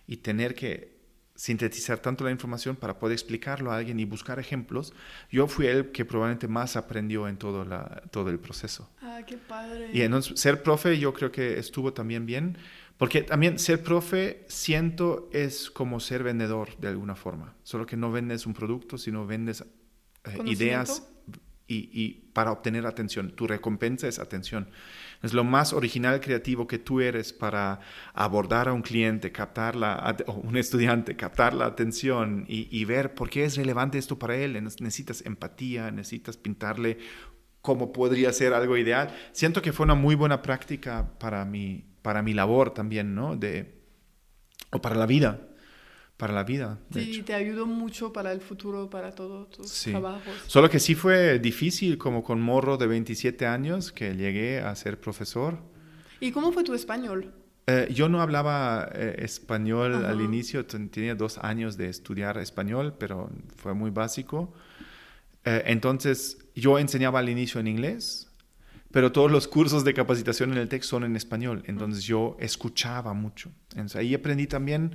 [0.07, 0.93] y tener que
[1.35, 4.93] sintetizar tanto la información para poder explicarlo a alguien y buscar ejemplos,
[5.31, 8.91] yo fui el que probablemente más aprendió en todo, la, todo el proceso.
[9.01, 9.91] Ah, qué padre.
[9.93, 12.59] Y entonces ser profe yo creo que estuvo también bien,
[12.99, 18.13] porque también ser profe siento es como ser vendedor de alguna forma, solo que no
[18.13, 19.65] vendes un producto, sino vendes
[20.25, 21.09] eh, ideas
[21.73, 23.33] y, para obtener atención.
[23.33, 24.69] Tu recompensa es atención.
[25.23, 27.81] Es lo más original, creativo que tú eres para
[28.15, 33.31] abordar a un cliente, captar la, o un estudiante, captar la atención y, ver por
[33.31, 34.63] qué es relevante esto para él.
[34.63, 36.99] Necesitas empatía, necesitas pintarle
[37.61, 39.15] cómo podría ser algo ideal.
[39.33, 43.37] Siento que fue una muy buena práctica para mi, para mi labor también, ¿no?
[43.37, 43.83] De,
[44.71, 45.41] o para la vida,
[46.23, 46.79] para la vida.
[46.93, 50.33] sí, te ayudó mucho para el futuro, para todos tus trabajos.
[50.47, 55.01] Solo que sí fue difícil, como con morro de 27 años, que llegué a ser
[55.01, 55.59] profesor.
[56.21, 57.35] ¿Y cómo fue tu español?
[57.67, 63.29] Eh, yo no hablaba eh, español al inicio, tenía dos años de estudiar español, pero
[63.57, 64.55] fue muy básico.
[65.45, 68.31] Eh, entonces, yo enseñaba al inicio en inglés,
[68.93, 73.13] pero todos los cursos de capacitación en el TEC son en español, entonces yo escuchaba
[73.13, 73.51] mucho.
[73.71, 74.95] Entonces, ahí aprendí también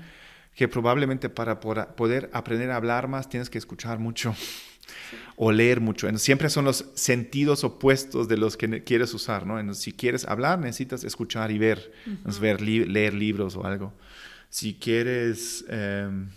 [0.58, 4.36] que probablemente para poder aprender a hablar más tienes que escuchar mucho
[5.38, 6.08] o leer mucho.
[6.08, 9.60] Entonces, siempre son los sentidos opuestos de los que quieres usar, ¿no?
[9.60, 11.94] Entonces, si quieres hablar, necesitas escuchar y ver,
[12.42, 13.94] ver leer libros o algo.
[14.50, 15.64] Si quieres...
[15.70, 16.28] Em,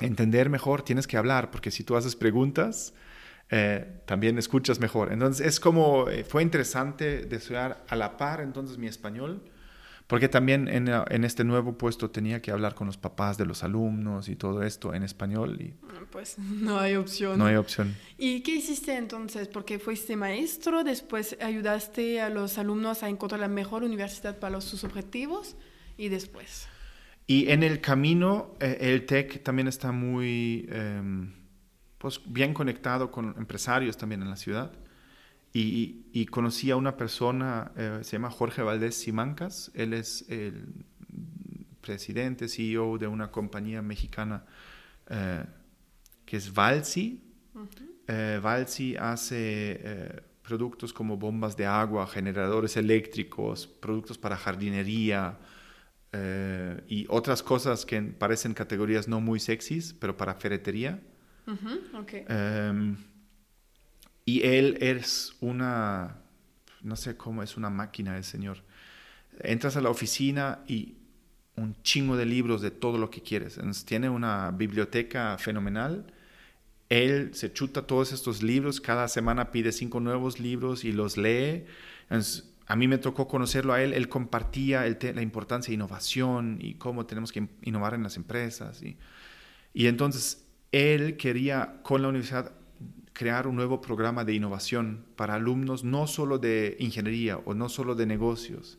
[0.00, 2.94] entender mejor, tienes que hablar, porque si tú haces preguntas,
[3.50, 5.12] eh, también escuchas mejor.
[5.12, 9.42] Entonces, es como, eh, fue interesante de estudiar a la par entonces mi español,
[10.08, 13.62] porque también en, en, este nuevo puesto tenía que hablar con los papás de los
[13.62, 15.60] alumnos y todo esto en español.
[15.60, 15.74] Y
[16.10, 17.38] pues no hay opción.
[17.38, 17.94] No hay opción.
[18.16, 19.48] ¿Y qué hiciste entonces?
[19.48, 24.82] Porque fuiste maestro, después ayudaste a los alumnos a encontrar la mejor universidad para sus
[24.82, 25.56] objetivos
[25.98, 26.66] y después.
[27.26, 31.34] Y en el camino, eh, el TEC también está muy em,
[31.98, 34.72] pues, bien conectado con empresarios también en la ciudad.
[35.52, 39.70] Y, conocí a una persona, eh, se llama Jorge Valdés Simancas.
[39.74, 40.84] Él es el
[41.80, 44.44] presidente, CEO de una compañía mexicana
[45.08, 45.44] eh,
[46.24, 47.24] que es Valsi.
[48.42, 55.38] Valsi hace productos como bombas de agua, generadores eléctricos, productos para jardinería,
[56.12, 61.00] eh, y otras cosas que parecen categorías no muy sexys, pero para ferretería.
[62.28, 62.96] Em,
[64.28, 66.18] y él es una,
[66.82, 68.58] no sé cómo es una máquina el señor.
[69.40, 70.98] Entras a la oficina y
[71.56, 73.58] un chingo de libros de todo lo que quieres.
[73.86, 76.12] tiene una biblioteca fenomenal.
[76.90, 81.64] Él se chuta todos estos libros, cada semana pide cinco nuevos libros y los lee.
[82.02, 86.74] Entonces, a mí me tocó conocerlo a él, él compartía la importancia de innovación y
[86.74, 88.82] cómo tenemos que innovar en las empresas.
[88.82, 88.98] Y,
[89.72, 92.57] y entonces él quería con la universidad
[93.18, 97.96] crear un nuevo programa de innovación para alumnos no solo de ingeniería o no solo
[97.96, 98.78] de negocios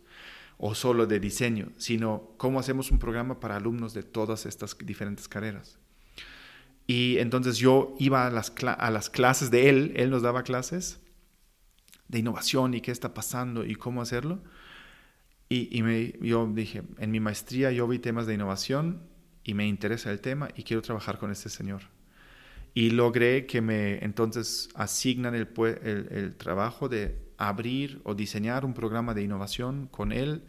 [0.57, 5.27] o solo de diseño, sino cómo hacemos un programa para alumnos de todas estas diferentes
[5.27, 5.77] carreras.
[6.87, 11.01] Y entonces yo iba a las, a las clases de él, él nos daba clases
[12.07, 14.39] de innovación y qué está pasando y cómo hacerlo.
[15.49, 19.01] Y, me, yo dije, en mi maestría yo vi temas de innovación
[19.43, 21.98] y me interesa el tema y quiero trabajar con este señor.
[22.73, 25.47] Y logré que me entonces asignan el,
[25.83, 30.43] el, trabajo de abrir o diseñar un programa de innovación con él,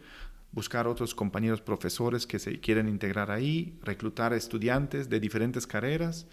[0.51, 6.27] buscar otros compañeros profesores que se quieren integrar ahí, reclutar estudiantes de diferentes carreras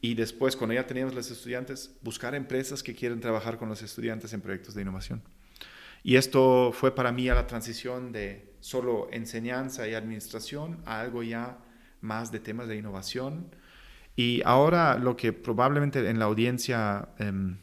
[0.00, 4.32] y después, cuando ya teníamos los estudiantes, buscar empresas que quieren trabajar con los estudiantes
[4.32, 5.22] en proyectos de innovación.
[6.04, 11.24] Y esto fue para mí a la transición de solo enseñanza y administración a algo
[11.24, 11.58] ya
[12.00, 13.50] más de temas de innovación.
[14.18, 17.56] Y ahora lo que probablemente en la audiencia em,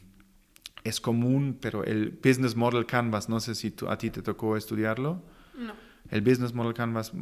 [0.84, 5.22] es común, pero el Business Model Canvas, no sé si a ti te tocó estudiarlo.
[5.56, 7.12] No el Business Model Canvas.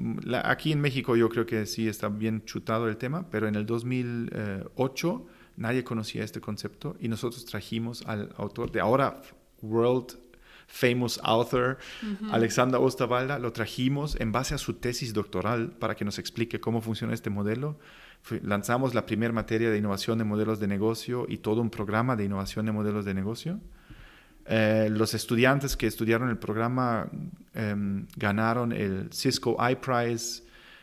[0.45, 3.67] aquí en México yo creo que sí está bien chutado el tema, pero en el
[3.67, 9.23] 2008 nadie conocía este concepto y nosotros trajimos al autor de ahora
[9.63, 10.19] World
[10.67, 11.79] Famous Author,
[12.31, 16.81] Alexander Ostavalda, lo trajimos en base a su tesis doctoral para que nos explique cómo
[16.81, 17.79] funciona este modelo.
[18.43, 22.25] Lanzamos la primera materia de innovación de modelos de negocio y todo un programa de
[22.25, 23.61] innovación de modelos de negocio.
[24.47, 27.09] Eh, los estudiantes que estudiaron el programa
[27.55, 30.43] em, ganaron el Cisco iPrize.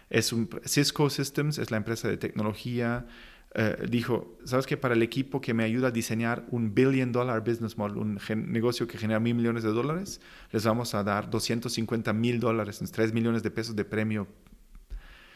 [0.09, 3.05] Es un, Cisco Systems es la empresa de tecnología.
[3.53, 4.77] Eh, dijo, ¿sabes qué?
[4.77, 8.87] Para el equipo que me ayuda a diseñar un billion dollar business model, un negocio
[8.87, 13.43] que genera mil millones de dólares, les vamos a dar 250 mil dólares, 3 millones
[13.43, 14.27] de pesos de premio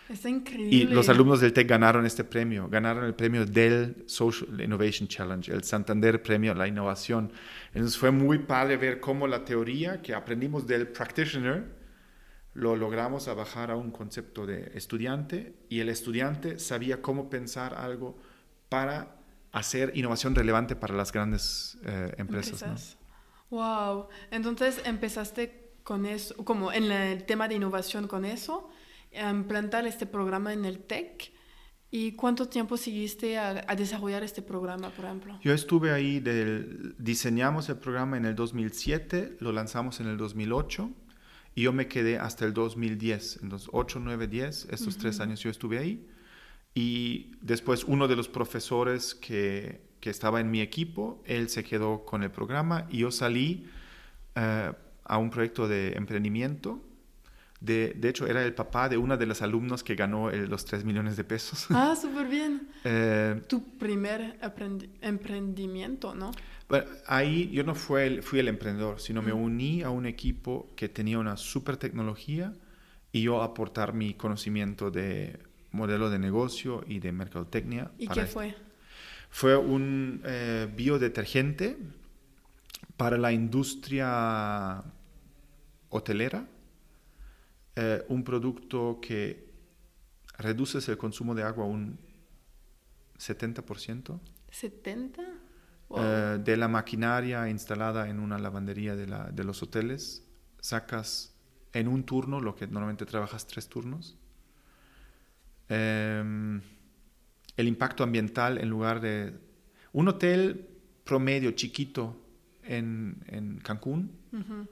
[0.08, 0.76] Está increíble.
[0.76, 5.52] Y los alumnos del TEC ganaron este premio, ganaron el premio del Social Innovation Challenge,
[5.52, 7.32] el Santander Premio a la Innovación.
[7.74, 11.86] Entonces fue muy padre ver cómo la teoría que aprendimos del practitioner
[12.54, 17.74] lo logramos a bajar a un concepto de estudiante y el estudiante sabía cómo pensar
[17.74, 18.18] algo
[18.70, 19.18] para
[19.52, 22.98] hacer innovación relevante para las grandes eh, empresas.
[23.50, 28.70] Wow, entonces empezaste con eso, como en el tema de innovación con eso
[29.18, 31.36] implantar este programa en el TEC
[31.98, 35.40] ¿Y cuánto tiempo seguiste a, a desarrollar este programa, por ejemplo?
[35.42, 40.90] Yo estuve ahí, del, diseñamos el programa en el 2007, lo lanzamos en el 2008
[41.56, 45.40] y yo me quedé hasta el 2010, en los 8, 9, 10, estos tres años
[45.40, 46.06] yo estuve ahí.
[46.74, 52.04] Y después uno de los profesores que, que, estaba en mi equipo, él se quedó
[52.04, 53.68] con el programa y yo salí
[54.36, 56.82] uh, a un proyecto de emprendimiento.
[57.66, 60.66] De, de, hecho, era el papá de una de las alumnos que ganó el, los
[60.66, 61.68] 3 millones de pesos.
[61.76, 62.70] Ah, súper bien.
[62.84, 64.38] eh, tu primer
[65.02, 66.32] emprendimiento, ¿no?
[66.70, 70.72] Bueno, ahí yo no fui el, fui el emprendedor, sino me uní a un equipo
[70.76, 72.54] que tenía una super tecnología
[73.12, 75.40] y yo aportar mi conocimiento de
[75.72, 77.92] modelo de negocio y de mercadotecnia.
[77.98, 78.56] ¿Y qué fue?
[79.30, 81.78] Fue un eh, biodetergente
[82.98, 84.84] para la industria
[85.90, 86.48] hotelera,
[87.76, 89.54] eh, un producto que
[90.38, 91.98] reduce el consumo de agua un
[93.18, 94.20] 70%.
[94.52, 95.18] ¿70%?
[95.88, 96.00] Wow.
[96.00, 100.26] Uh, de la maquinaria instalada en una lavandería de, la, de, los hoteles,
[100.60, 101.36] sacas
[101.74, 104.18] en un turno lo que normalmente trabajas tres turnos.
[105.70, 106.62] Um,
[107.58, 109.34] el impacto ambiental en lugar de
[109.94, 110.68] un hotel
[111.04, 112.18] promedio chiquito
[112.64, 114.12] en, en Cancún.
[114.32, 114.68] Uh -huh.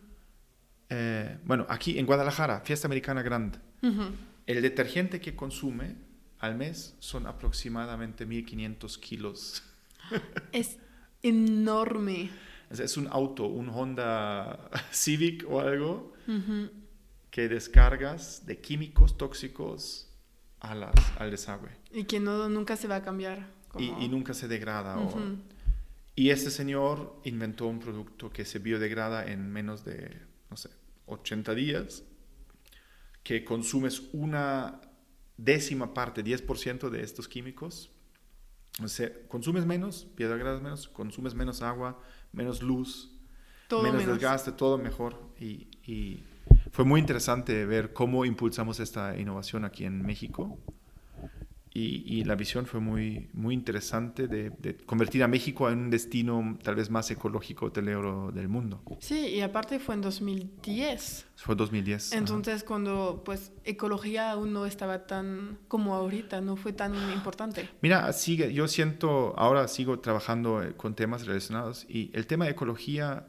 [0.95, 3.57] Eh, bueno, aquí en Guadalajara, fiesta americana grande.
[3.81, 4.11] Uh -huh.
[4.45, 5.95] El detergente que consume
[6.39, 9.63] al mes son aproximadamente 1500 kilos.
[10.51, 10.77] Es
[11.23, 12.29] enorme.
[12.69, 16.69] Es un auto, un Honda Civic o algo, uh -huh.
[17.31, 20.09] que descargas de químicos tóxicos
[20.59, 21.71] a las, al desagüe.
[21.91, 23.47] Y que no, nunca se va a cambiar.
[23.69, 23.83] Como...
[23.83, 24.97] Y, y, nunca se degrada.
[24.97, 25.33] Uh -huh.
[25.33, 25.53] o...
[26.15, 30.21] Y este señor inventó un producto que se biodegrada en menos de,
[30.51, 30.69] no sé,
[31.05, 32.03] 80 días,
[33.23, 34.81] que consumes una
[35.37, 37.93] décima parte, 10% de estos químicos
[38.81, 41.99] o sea, consumes menos, biodegradas menos, consumes menos agua,
[42.31, 43.11] menos luz,
[43.67, 45.19] todo menos, menos, desgaste, todo mejor.
[45.39, 46.23] Y, y,
[46.71, 50.57] fue muy interesante ver cómo impulsamos esta innovación aquí en México.
[51.75, 55.89] Y, y la visión fue muy, muy interesante de, de, convertir a México en un
[55.89, 58.83] destino tal vez más ecológico hotelero del mundo.
[58.99, 61.25] Sí, y aparte fue en 2010.
[61.35, 62.13] Fue 2010.
[62.13, 62.65] Entonces, ajá.
[62.67, 67.67] cuando pues ecología aún no estaba tan como ahorita, no fue tan importante.
[67.81, 72.51] Mira, sigue, yo siento, ahora sigo trabajando eh, con temas relacionados y el tema de
[72.51, 73.25] ecología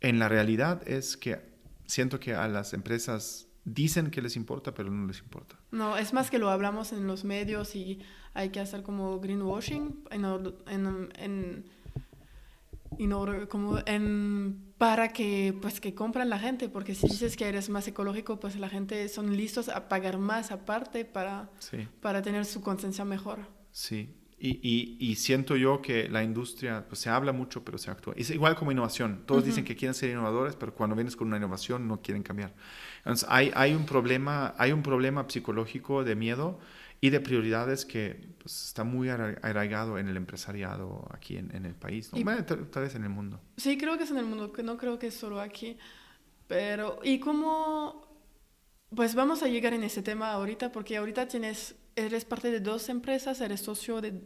[0.00, 1.40] en la realidad es que
[1.86, 5.58] siento que a las empresas dicen que les importa, pero no les importa.
[5.70, 8.00] No, es más que lo hablamos en los medios y
[8.34, 10.24] hay que hacer como greenwashing en,
[10.66, 11.64] en, en,
[12.98, 17.70] en como en, para que pues que compran la gente, porque si dices que eres
[17.70, 21.88] más ecológico, pues la gente son listos a pagar más aparte para, sí.
[22.00, 23.48] para tener su conciencia mejor.
[23.72, 27.90] Sí, y, y, y, siento yo que la industria, pues se habla mucho, pero se
[27.90, 28.14] actúa.
[28.16, 29.22] Es igual como innovación.
[29.26, 29.46] Todos uh -huh.
[29.46, 32.52] dicen que quieren ser innovadores, pero cuando vienes con una innovación no quieren cambiar.
[32.98, 36.58] Entonces, hay, hay, un, problema, hay un problema psicológico de miedo
[37.00, 41.74] y de prioridades que pues, está muy arraigado en el empresariado aquí en, en el
[41.74, 42.12] país.
[42.12, 42.18] ¿no?
[42.18, 43.40] Y, bueno, tal, tal, vez en el mundo.
[43.56, 45.78] Sí, creo que es en el mundo, no creo que es solo aquí.
[46.48, 48.06] Pero, ¿y cómo?
[48.94, 52.88] Pues vamos a llegar en ese tema ahorita, porque ahorita tienes eres parte de dos
[52.88, 54.22] empresas, eres socio de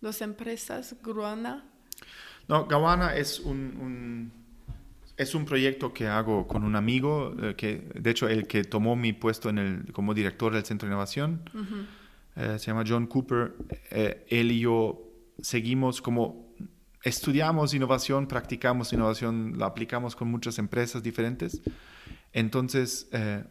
[0.00, 1.64] dos empresas, Gruana.
[2.48, 4.32] No, Gawana es un, un,
[5.16, 8.96] es un proyecto que hago con un amigo, eh, que de hecho el que tomó
[8.96, 11.86] mi puesto en el, como director del Centro de Innovación, uh -huh.
[12.36, 13.54] eh, se llama John Cooper.
[13.90, 15.02] Eh, él y yo
[15.40, 16.48] seguimos como
[17.02, 21.60] estudiamos innovación, practicamos innovación, la aplicamos con muchas empresas diferentes.
[22.32, 23.44] Entonces, eh,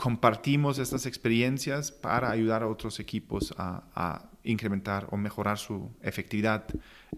[0.00, 6.64] compartimos estas experiencias para ayudar a otros equipos a, a, incrementar o mejorar su efectividad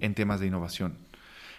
[0.01, 0.97] en temas de innovación.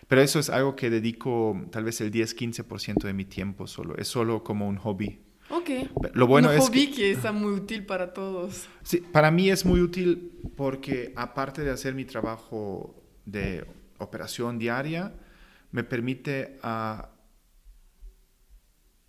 [0.09, 3.95] Pero eso es algo que dedico tal vez el 10-15% de mi tiempo solo.
[3.95, 5.21] Es solo como un hobby.
[5.49, 5.69] Ok.
[6.13, 8.67] Lo bueno un es hobby que, que está muy útil para todos.
[8.83, 13.65] Sí, para mí es muy útil porque aparte de hacer mi trabajo de
[13.99, 15.13] operación diaria,
[15.71, 17.12] me permite a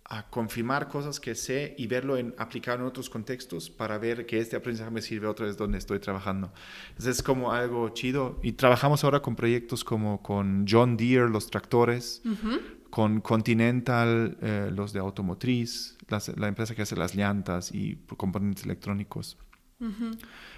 [0.07, 4.39] a confirmar cosas que sé y verlo en, aplicado en otros contextos para ver que
[4.39, 6.53] este aprendizaje me sirve otra vez donde estoy trabajando.
[6.89, 8.39] Entonces es como algo chido.
[8.43, 12.61] Y trabajamos ahora con proyectos como con John Deere, los tractores, uh -huh.
[12.91, 18.63] con Continental, eh, los de automotriz, las, la empresa que hace las llantas y componentes
[18.63, 19.37] electrónicos.
[19.79, 20.17] Uh -huh.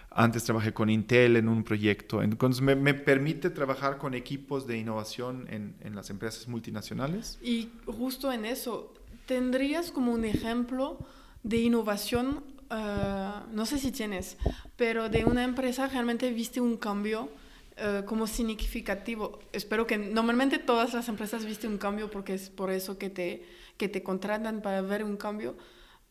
[0.09, 2.21] Antes trabajé con Intel en un proyecto.
[2.21, 7.37] Entonces me, me permite trabajar con equipos de innovación en, en las empresas multinacionales.
[7.41, 8.93] Y justo en eso,
[9.27, 10.97] ¿Tendrías como un ejemplo
[11.43, 14.37] de innovación ah, no sé si tienes,
[14.77, 17.29] pero de una empresa realmente viste un cambio
[17.75, 19.39] eh, como significativo.
[19.51, 23.45] Espero que normalmente todas las empresas viste un cambio porque es por eso que te,
[23.77, 25.55] que te contratan para ver un cambio,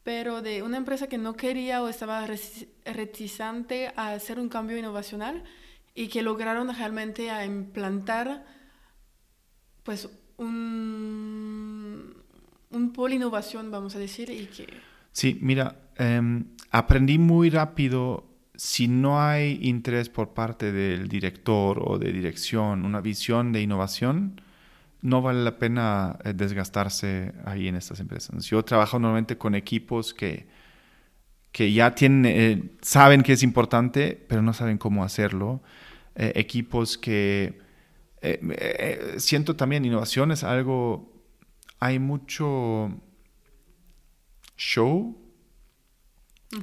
[0.05, 2.25] pero de una empresa que no quería o estaba
[2.85, 5.43] reticente a hacer un cambio innovacional
[5.95, 8.45] y que lograron realmente a implantar
[9.83, 12.16] pues un,
[12.77, 14.66] un polo innovación, vamos a decir, y que...
[15.12, 21.99] Sí, mira, em, aprendí muy rápido si no hay interés por parte del director o
[21.99, 24.41] de dirección, una visión de innovación,
[25.03, 28.45] no vale la pena eh, desgastarse ahí en estas empresas.
[28.47, 30.47] Yo trabajo normalmente con equipos que,
[31.53, 35.62] que ya tienen, eh, saben que es importante, pero no saben cómo hacerlo.
[36.14, 37.64] Eh, equipos que
[39.18, 41.16] siento también innovación es algo,
[41.87, 42.91] hay mucho
[44.57, 45.26] show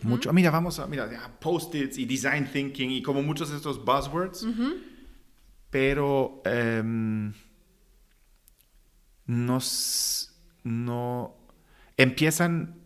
[0.01, 1.09] mucho, mira, vamos a, mira,
[1.39, 4.45] post-its y design thinking y como muchos de estos buzzwords,
[5.69, 7.33] pero em,
[9.25, 11.35] nos, no,
[11.97, 12.79] empiezan,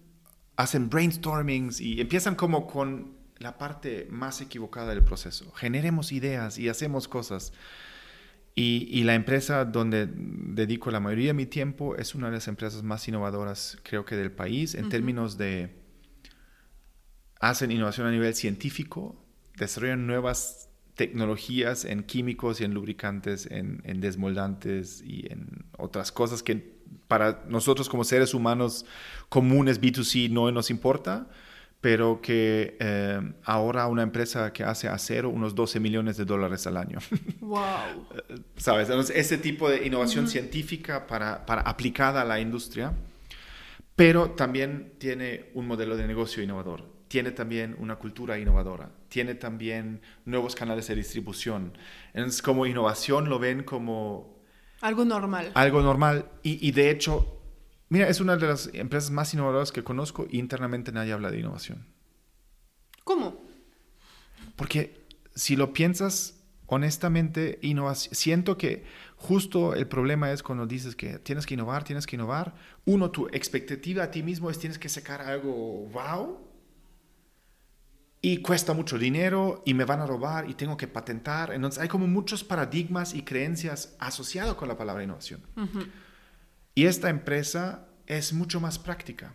[0.55, 5.51] hacen brainstormings y empiezan como con la parte más equivocada del proceso.
[5.53, 7.53] Generemos ideas y hacemos cosas.
[8.59, 12.47] Y, y, la empresa donde dedico la mayoría de mi tiempo es una de las
[12.47, 15.69] empresas más innovadoras, creo que del país, en términos de
[17.39, 19.15] hacen innovación a nivel científico,
[19.57, 26.75] desarrollan nuevas tecnologías en químicos y en lubricantes, en, desmoldantes y en otras cosas que
[27.07, 28.85] para nosotros como seres humanos
[29.29, 31.29] comunes B2C no nos importa,
[31.87, 36.75] pero que eh, ahora una empresa que hace acero unos 12 millones de dólares al
[36.75, 36.99] año.
[37.39, 38.09] ¡Wow!
[38.57, 38.89] ¿Sabes?
[38.89, 42.91] ese tipo de innovación científica para, para aplicada a la industria,
[43.95, 50.01] pero también tiene un modelo de negocio innovador tiene también una cultura innovadora, tiene también
[50.25, 51.71] nuevos canales de distribución.
[52.13, 54.35] Entonces, como innovación lo ven como...
[54.81, 55.51] Algo normal.
[55.53, 56.25] Algo normal.
[56.43, 57.36] Y, de hecho,
[57.89, 61.39] mira, es una de las empresas más innovadoras que conozco y internamente nadie habla de
[61.39, 61.85] innovación.
[63.03, 63.41] ¿Cómo?
[64.55, 66.35] Porque si lo piensas
[66.65, 68.83] honestamente, innovación, siento que
[69.15, 72.55] justo el problema es cuando dices que tienes que innovar, tienes que innovar.
[72.85, 76.47] Uno, tu expectativa a ti mismo es tienes que sacar algo wow
[78.21, 81.53] y cuesta mucho dinero y me van a robar y tengo que patentar.
[81.53, 85.41] Entonces hay como muchos paradigmas y creencias asociados con la palabra innovación.
[86.77, 89.33] Y esta empresa es mucho más práctica.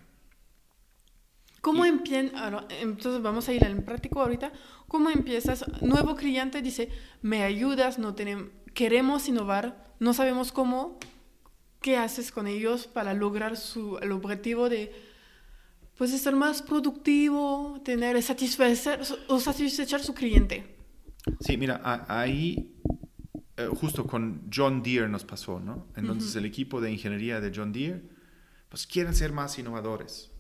[1.61, 2.65] ¿Cómo empieza?
[2.81, 4.53] Entonces vamos a ir al práctico ahorita.
[4.87, 5.65] ¿Cómo empiezas?
[5.83, 6.89] Nuevo cliente dice,
[7.21, 11.01] me ayudas, no tenemos, queremos innovar, no sabemos cómo.
[11.81, 14.93] ¿Qué haces con ellos para lograr su, el objetivo de
[15.99, 20.77] pues ser más productivo, tener, satisfacer o satisfacer su cliente.
[21.41, 22.72] Sí, mira, ahí
[23.57, 25.87] eh, justo con John Deere nos pasó, ¿no?
[25.97, 28.03] Entonces el equipo de ingeniería de John Deere,
[28.69, 30.31] pues quieren ser más innovadores.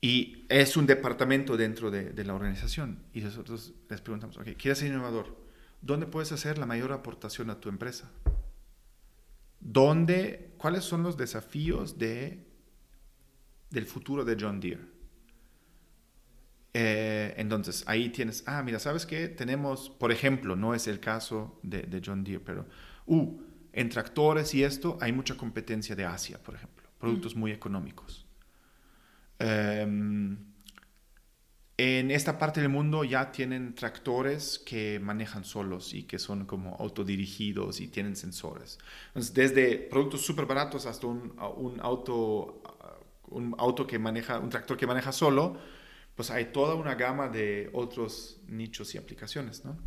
[0.00, 3.00] Y es un departamento dentro de, de la organización.
[3.12, 5.36] Y nosotros les preguntamos, ok, ¿quieres ser innovador?
[5.82, 8.10] ¿Dónde puedes hacer la mayor aportación a tu empresa?
[9.60, 12.48] ¿Dónde, cuáles son los desafíos de
[13.70, 14.97] del futuro de John Deere.
[16.74, 19.28] Eh, entonces, ahí tienes, ah, mira, ¿sabes qué?
[19.28, 22.66] Tenemos, por ejemplo, no es el caso de, John Deere, pero,
[23.06, 23.40] uh,
[23.72, 28.26] en tractores y esto hay mucha competencia de Asia, por ejemplo, productos muy económicos.
[29.38, 30.36] Em,
[31.76, 36.74] en esta parte del mundo ya tienen tractores que manejan solos y que son como
[36.80, 38.78] autodirigidos y tienen sensores.
[39.08, 42.62] Entonces, desde productos súper baratos hasta un, un auto
[43.30, 45.56] un auto que maneja, un tractor que maneja solo,
[46.18, 49.78] pues hay toda una gama de otros nichos y aplicaciones, ¿no?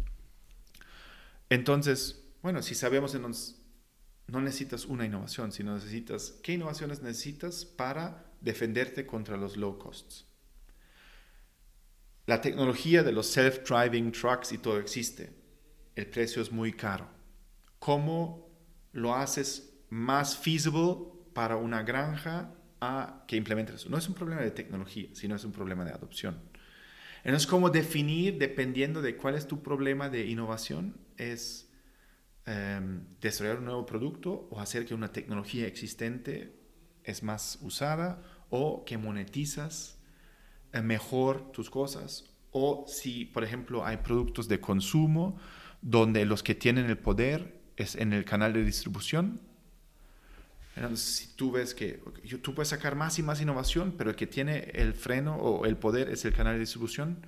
[1.50, 3.14] Entonces, bueno, si sabemos,
[4.28, 10.26] no necesitas una innovación, sino necesitas, ¿qué innovaciones necesitas para defenderte contra los low costs?
[12.28, 15.34] La tecnología de los self-driving trucks y todo existe.
[15.96, 17.10] El precio es muy caro.
[17.78, 18.50] ¿Cómo
[18.94, 20.96] lo haces más feasible
[21.34, 22.56] para una granja
[23.28, 23.76] que implementen.
[23.90, 26.40] No es un problema de tecnología, sino es un problema de adopción.
[27.24, 31.70] Entonces, cómo definir, dependiendo de cuál es tu problema de innovación, es
[32.48, 36.56] em, desarrollar un nuevo producto o hacer que una tecnología existente
[37.04, 40.00] es más usada o que monetizas
[40.74, 45.38] eh, mejor tus cosas o si, por ejemplo, hay productos de consumo
[45.82, 49.40] donde los que tienen el poder es en el canal de distribución
[50.76, 52.02] Entonces, si tú ves que
[52.42, 55.78] tú puedes sacar más y más innovación, pero el que tiene el freno o el
[55.78, 57.26] poder es el canal de distribución,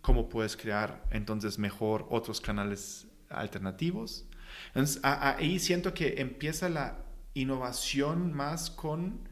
[0.00, 4.26] ¿cómo puedes crear entonces mejor otros canales alternativos?
[4.68, 7.04] Entonces, ahí siento que empieza la
[7.34, 9.28] innovación más con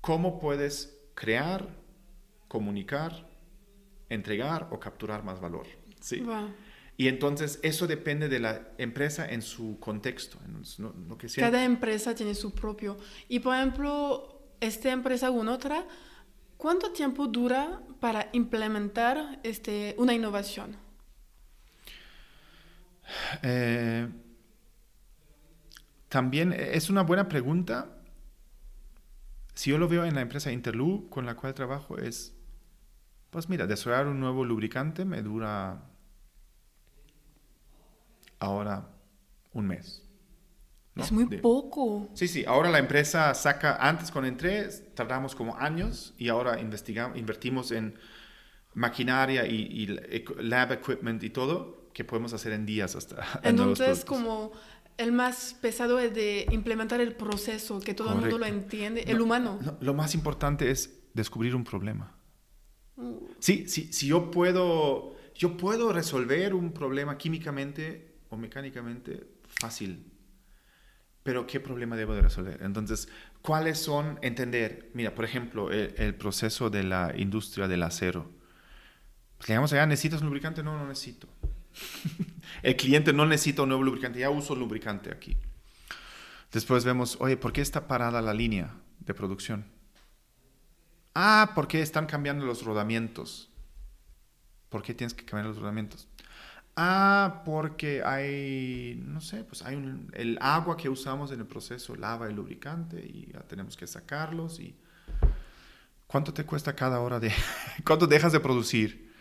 [0.00, 1.68] cómo puedes crear,
[2.48, 3.30] comunicar,
[4.10, 5.66] entregar o capturar más valor.
[6.00, 6.22] ¿sí?
[6.96, 10.38] Y entonces eso depende de la empresa en su contexto.
[10.44, 11.44] En lo que sea.
[11.50, 12.96] Cada empresa tiene su propio.
[13.28, 15.86] Y por ejemplo, esta empresa u otra,
[16.56, 20.76] ¿cuánto tiempo dura para implementar este, una innovación?
[23.42, 24.08] Eh,
[26.08, 27.90] también es una buena pregunta.
[29.54, 32.34] Si yo lo veo en la empresa Interloop con la cual trabajo, es,
[33.30, 35.90] pues mira, desarrollar un nuevo lubricante me dura
[38.44, 38.88] ahora
[39.52, 40.02] un mes.
[40.96, 42.08] Es muy poco.
[42.14, 47.18] Sí, sí, ahora la empresa saca, antes cuando entré tardamos como años y ahora investigamos,
[47.18, 47.98] invertimos en
[48.74, 49.86] maquinaria y,
[50.38, 53.24] lab equipment y todo que podemos hacer en días hasta.
[53.42, 54.52] Entonces, como
[54.96, 59.20] el más pesado es de implementar el proceso, que todo el mundo lo entiende, el
[59.20, 59.58] humano.
[59.80, 62.16] lo más importante es descubrir un problema.
[62.96, 63.14] Mm.
[63.40, 70.10] Sí, sí, si yo puedo, yo puedo resolver un problema químicamente mecánicamente fácil.
[71.22, 72.62] Pero ¿qué problema debo de resolver?
[72.62, 73.08] Entonces,
[73.40, 74.18] ¿cuáles son?
[74.22, 78.30] Entender, mira, por ejemplo, el, proceso de la industria del acero.
[79.38, 80.62] Pues, digamos, allá, ¿necesitas lubricante?
[80.62, 81.26] No, no necesito.
[82.62, 85.36] el cliente no necesita un nuevo lubricante, ya uso lubricante aquí.
[86.52, 89.64] Después vemos, oye, ¿por qué está parada la línea de producción?
[91.14, 93.48] Ah, porque están cambiando los rodamientos.
[94.68, 96.08] ¿Por qué tienes que cambiar los rodamientos?
[96.76, 101.94] Ah, porque hay, no sé, pues hay un, el agua que usamos en el proceso
[101.94, 104.74] lava el lubricante y ya tenemos que sacarlos y
[106.08, 107.32] ¿cuánto te cuesta cada hora de,
[107.86, 109.12] cuánto dejas de producir?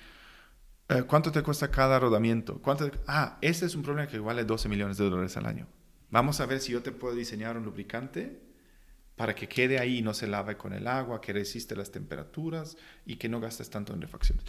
[0.90, 2.60] Eh, ¿Cuánto te cuesta cada rodamiento?
[2.60, 5.68] ¿Cuánto ah, ese es un problema que vale 12 millones de dólares al año.
[6.10, 8.42] Vamos a ver si yo te puedo diseñar un lubricante
[9.16, 12.78] para que quede ahí y no se lave con el agua, que resiste las temperaturas
[13.06, 14.44] y que no gastes tanto en refacciones.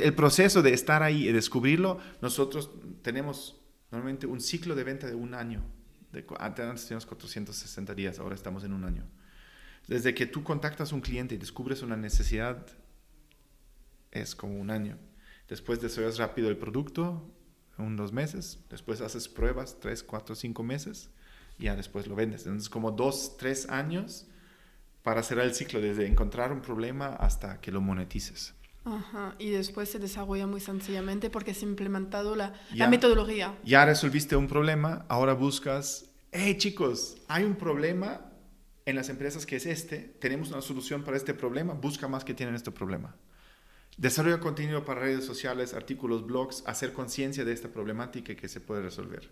[0.00, 2.70] el proceso de estar ahí y descubrirlo, nosotros
[3.02, 5.64] tenemos normalmente un ciclo de venta de un año.
[6.12, 9.04] De, antes teníamos 460 días, ahora estamos en un año.
[9.88, 12.66] Desde que tú contactas a un cliente y descubres una necesidad,
[14.12, 14.96] es como un año.
[15.48, 17.34] Después desarrollas rápido el producto,
[17.78, 18.60] un dos meses.
[18.70, 21.10] Después haces pruebas, tres, cuatro, cinco meses
[21.58, 22.46] y ya después lo vendes.
[22.46, 24.26] Entonces, como dos, tres años
[25.02, 28.54] para cerrar el ciclo, desde encontrar un problema hasta que lo monetices.
[28.84, 33.54] Ajá, y después se desarrolla muy sencillamente porque has implementado la, la metodología.
[33.64, 38.22] Ya resolviste un problema, ahora buscas, hey chicos, hay un problema
[38.86, 42.32] en las empresas que es este, tenemos una solución para este problema, busca más que
[42.32, 43.14] tienen este problema.
[43.98, 48.80] Desarrolla contenido para redes sociales, artículos, blogs, hacer conciencia de esta problemática que se puede
[48.80, 49.28] resolver.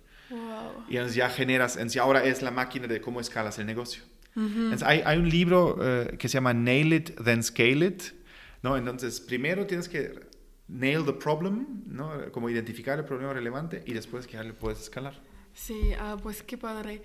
[0.89, 4.03] Y entonces ya generas, entonces ahora es la máquina de cómo escalas el negocio.
[4.85, 8.03] hay, hay, un libro eh, que se llama Nail It, Then Scale It.
[8.62, 8.77] ¿no?
[8.77, 10.19] Entonces, primero tienes que
[10.67, 12.33] nail the problem, ¿no?
[12.33, 15.23] como identificar el problema relevante y después que ya le puedes escalar.
[15.55, 17.03] Sí, ah, pues qué padre.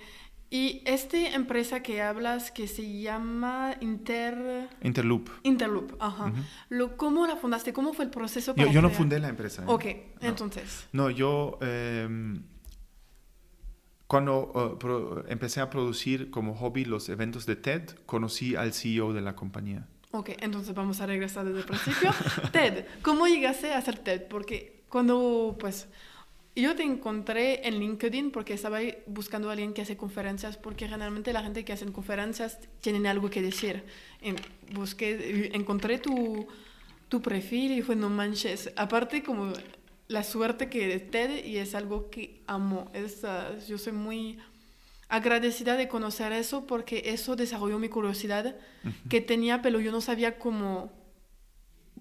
[0.54, 4.68] Y esta empresa que hablas que se llama Inter...
[4.82, 5.30] Interloop.
[5.44, 6.34] Interloop, ajá.
[6.68, 7.72] Lo, ¿Cómo la fundaste?
[7.72, 9.62] ¿Cómo fue el proceso para Yo, yo no fundé la empresa.
[9.62, 9.66] ¿eh?
[9.68, 9.86] Ok,
[10.20, 10.90] entonces.
[10.92, 11.58] No, yo...
[11.62, 12.44] Em,
[14.08, 19.22] cuando uh, empecé a producir como hobby los eventos de TED, conocí al CEO de
[19.22, 19.88] la compañía.
[20.12, 22.12] Ok, entonces vamos a regresar desde el principio.
[22.52, 24.24] TED, ¿cómo llegaste a hacer TED?
[24.28, 25.88] Porque cuando, pues,
[26.56, 31.32] yo te encontré en LinkedIn porque estaba buscando a alguien que hace conferencias, porque generalmente
[31.32, 33.84] la gente que hace conferencias tienen algo que decir.
[34.22, 34.36] En,
[34.74, 36.48] busqué, encontré tu,
[37.08, 39.54] tu perfil y fue, no manches, aparte como
[40.08, 42.92] la suerte que TED y es algo que amo.
[42.94, 43.22] Es,
[43.68, 44.38] yo soy muy
[45.08, 48.56] agradecida de conocer eso porque eso desarrolló mi curiosidad
[49.10, 50.92] que tenía, pero yo no sabía cómo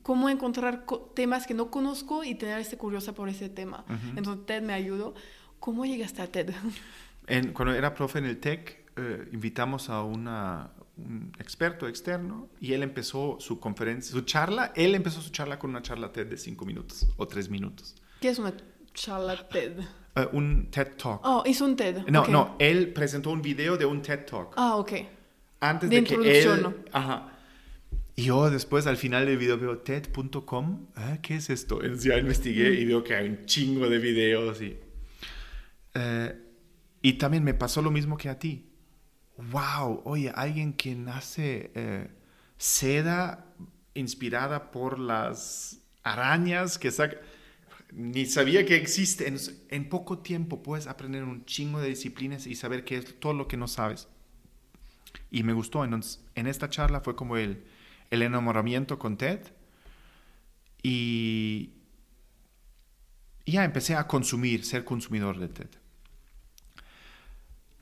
[0.03, 0.85] cómo encontrar
[1.15, 3.85] temas que no conozco y tener este curiosa por ese tema.
[4.17, 5.15] Entonces TED me ayudó.
[5.59, 6.51] ¿Cómo llegaste a TED?
[7.27, 12.73] En, cuando era profe en el TEC, eh, invitamos a una, un experto externo y
[12.73, 16.37] él empezó su conferencia, su charla, él empezó su charla con una charla TED de
[16.37, 17.95] cinco minutos o tres minutos.
[18.21, 18.55] ¿Qué es una
[18.95, 19.81] charla TED?
[20.17, 21.21] Eh, un TED Talk.
[21.23, 22.07] Oh, hizo un TED.
[22.09, 24.55] No, no, él presentó un video de un TED Talk.
[24.57, 24.93] Ah, ok.
[25.61, 26.63] Antes de, que él...
[26.63, 26.75] ¿no?
[26.91, 27.37] Ajá
[28.21, 31.21] y yo después al final del video veo TED.com, ¿eh?
[31.23, 31.81] ¿qué es esto?
[31.95, 34.77] Ya investigué y veo que hay un chingo de videos y...
[35.95, 36.37] Eh,
[37.01, 38.67] y también me pasó lo mismo que a ti.
[39.51, 42.09] wow, oye, alguien que nace eh,
[42.59, 43.55] seda
[43.95, 47.17] inspirada por las arañas que saca
[47.91, 49.29] ni sabía que existe.
[49.29, 49.39] En,
[49.71, 53.49] en, poco tiempo puedes aprender un chingo de disciplinas y saber qué es todo lo
[53.49, 54.09] que no sabes.
[55.31, 55.85] Y me gustó.
[55.85, 57.65] Entonces, en esta charla fue como el,
[58.11, 59.41] el enamoramiento con TED.
[60.83, 61.71] Y,
[63.47, 65.69] ya empecé a consumir, ser consumidor de TED.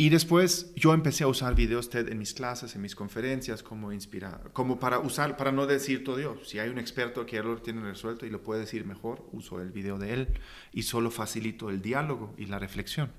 [0.01, 3.93] Y después yo empecé a usar videos TED en mis clases, en mis conferencias, como
[3.93, 6.39] inspirar, como para usar, para no decir todo yo.
[6.45, 9.73] Si hay un experto que lo tiene resuelto y lo puede decir mejor, uso el
[9.73, 10.29] video de él
[10.73, 13.11] y solo facilito el diálogo y la reflexión.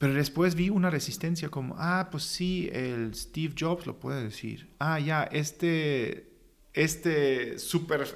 [0.00, 4.70] Pero después vi una resistencia como, ah, pues sí, el Steve Jobs lo puede decir.
[4.78, 6.32] Ah, ya, este,
[6.72, 8.08] este súper,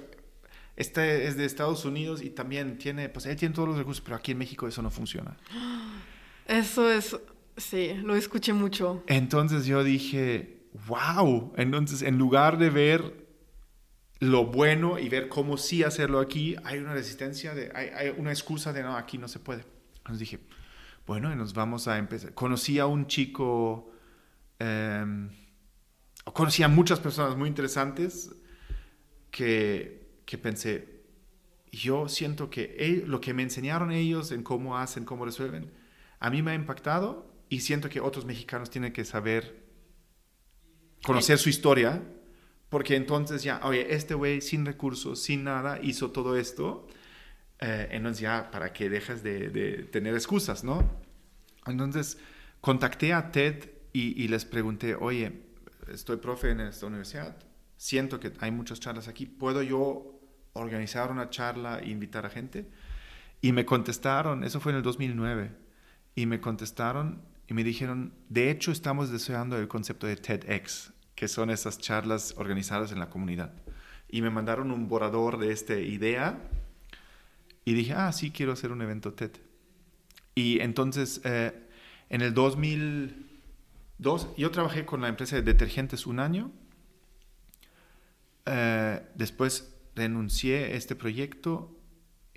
[0.76, 4.16] este es de Estados Unidos y también tiene, pues él tiene todos los recursos, pero
[4.16, 5.36] aquí en México eso no funciona.
[6.48, 7.18] Eso es,
[7.58, 9.04] sí, lo escuché mucho.
[9.06, 13.26] Entonces yo dije, wow, entonces en lugar de ver
[14.20, 18.72] lo bueno y ver cómo sí hacerlo aquí, hay una resistencia, de, hay, una excusa
[18.72, 19.66] de no, aquí no se puede.
[19.98, 20.38] Entonces dije,
[21.06, 22.34] bueno, y nos vamos a empezar.
[22.34, 23.90] Conocí a un chico,
[24.58, 25.28] eh,
[26.32, 28.34] conocí a muchas personas muy interesantes
[29.30, 30.94] que, que pensé,
[31.72, 35.72] yo siento que lo que me enseñaron ellos en cómo hacen, cómo resuelven,
[36.20, 39.64] a mí me ha impactado y siento que otros mexicanos tienen que saber
[41.04, 42.02] conocer su historia,
[42.68, 46.86] porque entonces ya, oye, este güey sin recursos, sin nada, hizo todo esto,
[47.64, 50.86] eh, entonces ya, ¿para qué dejas de, tener excusas, no?
[51.66, 52.18] Entonces,
[52.60, 55.40] contacté a TED y, y, les pregunté, oye,
[55.90, 57.36] estoy profe en esta universidad,
[57.78, 60.20] siento que hay muchas charlas aquí, ¿puedo yo
[60.52, 62.68] organizar una charla e invitar a gente?
[63.40, 65.50] Y me contestaron, eso fue en el 2009,
[66.14, 71.28] y me contestaron y me dijeron, de hecho estamos deseando el concepto de TEDx, que
[71.28, 73.54] son esas charlas organizadas en la comunidad.
[74.08, 76.38] Y me mandaron un borrador de esta idea
[77.64, 79.32] y dije, ah, sí, quiero hacer un evento TED.
[80.34, 81.52] Y entonces, eh,
[82.10, 86.50] en el 2002, yo trabajé con la empresa de detergentes un año.
[88.46, 91.74] Eh, después renuncié a este proyecto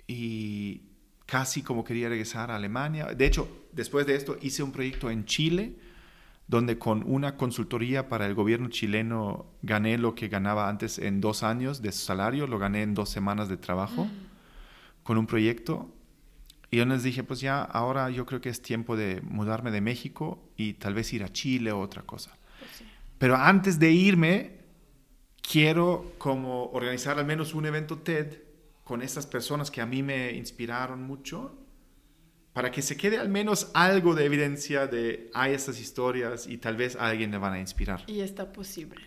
[0.06, 0.82] y
[1.26, 3.06] casi como quería regresar a Alemania.
[3.06, 5.76] De hecho, después de esto hice un proyecto en Chile,
[6.46, 11.42] donde con una consultoría para el gobierno chileno gané lo que ganaba antes en dos
[11.42, 14.27] años de salario, lo gané en dos semanas de trabajo mm.
[15.08, 15.90] Con un proyecto.
[16.70, 19.80] Y yo les dije, pues ya, ahora yo creo que es tiempo de mudarme de
[19.80, 22.36] México y tal vez ir a Chile o otra cosa.
[22.58, 22.82] Pues
[23.16, 24.58] Pero antes de irme,
[25.40, 28.42] quiero como organizar al menos un evento TED
[28.84, 31.58] con estas personas que a mí me inspiraron mucho,
[32.52, 36.76] para que se quede al menos algo de evidencia de hay estas historias y tal
[36.76, 38.04] vez a alguien le van a inspirar.
[38.08, 39.00] Y está posible.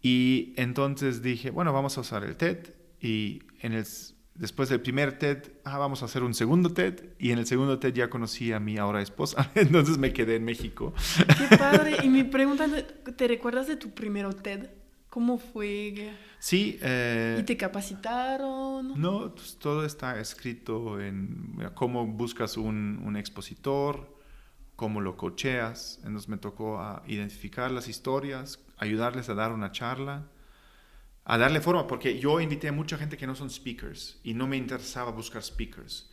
[0.00, 2.70] Y entonces dije, bueno, vamos a usar el TED
[3.02, 3.84] y en el,
[4.38, 7.78] después del primer TED, ah, vamos a hacer un segundo TED y en el segundo
[7.78, 10.94] TED ya conocí a mi ahora esposa, entonces me quedé en México.
[11.36, 11.96] Qué padre.
[12.02, 12.66] Y mi pregunta,
[13.16, 14.70] ¿te recuerdas de tu primero TED?
[15.10, 16.12] ¿Cómo fue?
[16.38, 16.78] Sí.
[16.82, 19.00] Eh, ¿Y te capacitaron?
[19.00, 24.16] No, pues, todo está escrito en cómo buscas un, un, expositor,
[24.76, 25.98] cómo lo cocheas.
[26.04, 30.28] Entonces me tocó a identificar las historias, ayudarles a dar una charla,
[31.30, 34.46] a darle forma, porque yo invité a mucha gente que no son speakers y no
[34.46, 36.10] me interesaba buscar speakers,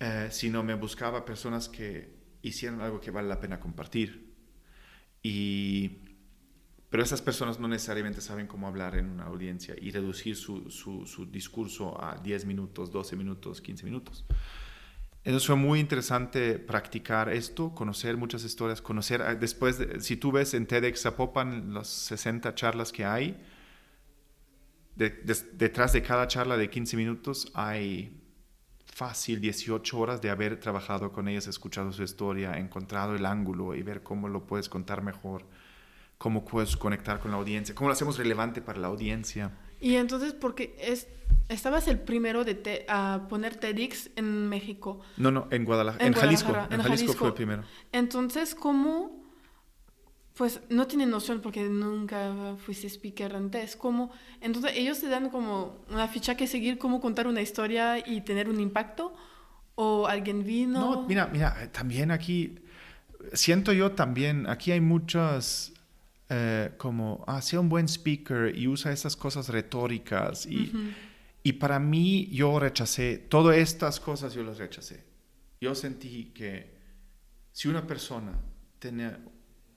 [0.00, 4.34] eh, sino me buscaba personas que hicieran algo que vale la pena compartir.
[5.22, 5.98] Y
[6.88, 11.26] pero esas personas no necesariamente saben cómo hablar en una audiencia y reducir su, su,
[11.26, 14.24] discurso a 10 minutos, 12 minutos, 15 minutos.
[15.24, 20.54] Entonces fue muy interesante practicar esto, conocer muchas historias, conocer, ah, después, si tú ves
[20.54, 23.42] en TEDx Zapopan las 60 charlas que hay,
[24.96, 28.20] detrás de cada charla de 15 minutos hay
[28.86, 33.82] fácil 18 horas de haber trabajado con ellas, escuchado su historia, encontrado el ángulo y
[33.82, 35.44] ver cómo lo puedes contar mejor
[36.18, 39.50] cómo puedes conectar con la audiencia, cómo lo hacemos relevante para la audiencia.
[39.80, 41.06] Y entonces, porque es,
[41.48, 45.00] estabas el primero de a poner TEDx en México.
[45.16, 47.64] No, no, en Guadalajara, en, Jalisco, en, Jalisco, fue el primero.
[47.92, 49.23] Entonces, ¿cómo?
[50.34, 53.76] Pues no tienen noción porque nunca fuiste speaker antes.
[53.76, 54.10] ¿Cómo?
[54.40, 58.48] Entonces, ellos te dan como una ficha que seguir, cómo contar una historia y tener
[58.48, 59.14] un impacto.
[59.76, 60.80] ¿O alguien vino?
[60.80, 62.58] No, mira, mira, también aquí,
[63.32, 65.72] siento yo también, aquí hay muchas
[66.30, 70.46] eh, como, ah, sea un buen speaker y usa esas cosas retóricas.
[70.46, 70.72] Y,
[71.42, 75.04] y para mí yo rechacé, todas estas cosas yo las rechacé.
[75.60, 76.74] Yo sentí que
[77.52, 78.32] si una persona
[78.78, 79.12] tiene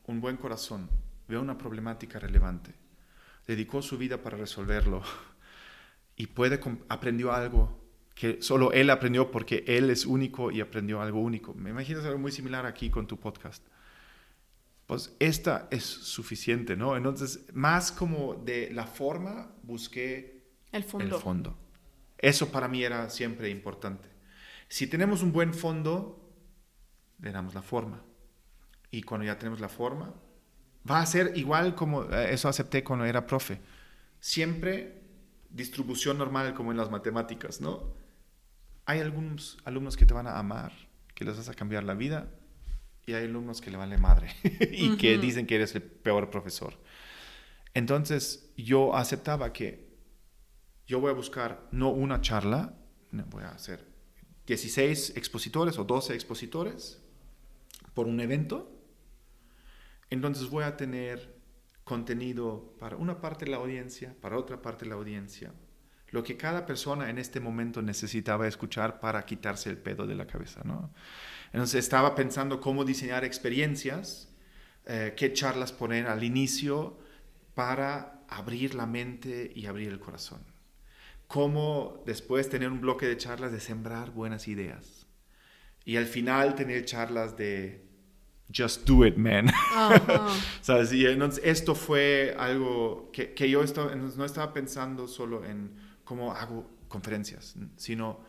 [0.08, 0.89] un buen corazón,
[1.28, 2.74] ve una problemática relevante,
[3.45, 5.03] dedicó su vida para resolverlo
[6.16, 11.22] y puede aprendió algo que solo él aprendió porque él es único y aprendió algo
[11.22, 11.53] único.
[11.53, 13.64] Me imagino algo muy similar aquí con tu podcast.
[14.88, 16.97] Pues esta es suficiente, ¿no?
[16.97, 21.16] Entonces, más como de la forma, busqué el fondo.
[21.18, 21.58] El fondo.
[22.18, 24.10] Eso para mí era siempre importante.
[24.68, 26.34] Si tenemos un buen fondo,
[27.20, 28.01] le damos la forma.
[28.91, 30.13] Y cuando ya tenemos la forma,
[30.89, 33.59] va a ser igual como eh, eso acepté cuando era profe.
[34.19, 35.01] Siempre
[35.49, 37.93] distribución normal como en las matemáticas, ¿no?
[38.85, 40.71] Hay algunos alumnos que te van a amar,
[41.13, 42.29] que les vas a cambiar la vida,
[43.05, 44.35] y hay alumnos que le vale madre
[44.71, 46.73] y que dicen que eres el peor profesor.
[47.73, 49.88] Entonces yo aceptaba que
[50.85, 52.73] yo voy a buscar no una charla,
[53.11, 53.85] voy a hacer
[54.45, 57.01] 16 expositores o 12 expositores
[57.93, 58.71] por un evento.
[60.10, 61.38] Entonces voy a tener
[61.84, 65.53] contenido para una parte de la audiencia, para otra parte de la audiencia,
[66.10, 70.28] lo que cada persona en este momento necesitaba escuchar para quitarse el pedo de la
[70.28, 70.93] cabeza, ¿no?
[71.51, 74.34] Entonces estaba pensando cómo diseñar experiencias,
[74.86, 76.97] eh, qué charlas poner al inicio
[77.53, 80.45] para abrir la mente y abrir el corazón.
[81.28, 85.08] Cómo después tener un bloque de charlas de sembrar buenas ideas.
[85.84, 87.86] Y al final tener charlas de
[88.51, 89.51] just do it, man.
[90.61, 90.93] ¿Sabes?
[90.93, 95.71] Y entonces esto fue algo que, que yo estaba, no estaba pensando solo en
[96.03, 98.19] cómo hago conferencias, sino,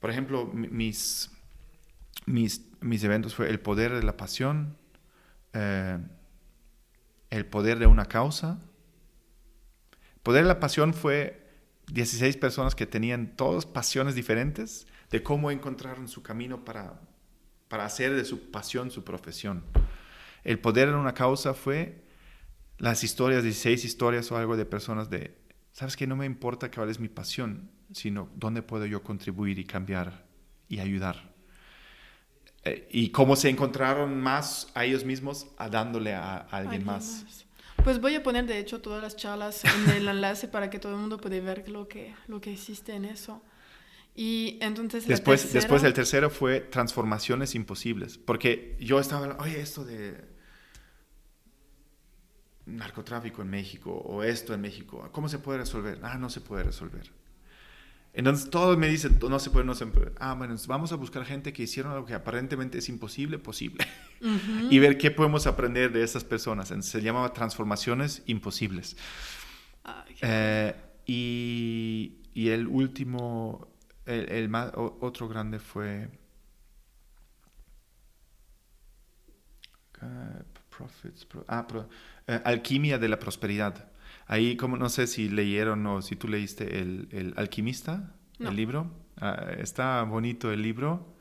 [0.00, 1.30] por ejemplo, mis,
[2.26, 4.76] mis, mis eventos fue el poder de la pasión,
[5.52, 5.98] eh,
[7.30, 8.58] el poder de una causa.
[10.14, 11.44] El poder de la pasión fue
[11.92, 17.00] 16 personas que tenían todas pasiones diferentes de cómo encontraron su camino para,
[17.68, 19.64] para hacer de su pasión su profesión.
[20.42, 22.04] El poder de una causa fue
[22.78, 25.36] las historias, 16 historias o algo de personas de
[25.72, 29.64] sabes que no me importa cuál es mi pasión, sino dónde puedo yo contribuir y
[29.64, 30.24] cambiar
[30.68, 31.34] y ayudar.
[32.64, 37.44] Eh, y cómo se encontraron más a ellos mismos a dándole a, alguien, más.
[37.82, 40.92] Pues voy a poner de hecho todas las charlas en el enlace para que todo
[40.92, 43.42] el mundo pueda ver lo que, lo que existe en eso.
[44.14, 45.06] Y entonces...
[45.06, 50.32] Después, después el tercero fue transformaciones imposibles, porque yo estaba, oye, esto de
[52.66, 55.98] narcotráfico en México o esto en México, ¿cómo se puede resolver?
[56.02, 57.10] Ah, no se puede resolver.
[58.14, 60.12] Entonces todos me dicen, no se puede, no se puede.
[60.20, 63.84] Ah, bueno, vamos a buscar gente que hicieron algo que aparentemente es imposible, posible.
[64.70, 66.72] y ver qué podemos aprender de esas personas.
[66.80, 68.96] se llamaba transformaciones imposibles.
[70.22, 70.74] Eh,
[71.06, 73.73] y, y, el último,
[74.06, 76.08] el, el más, otro grande fue...
[80.76, 81.66] profits, ah,
[82.26, 83.90] eh, Alquimia de la Prosperidad.
[84.26, 88.90] Ahí, como no sé si leyeron o si tú leíste El, el Alquimista, el libro.
[89.16, 91.16] Ah, está bonito el libro.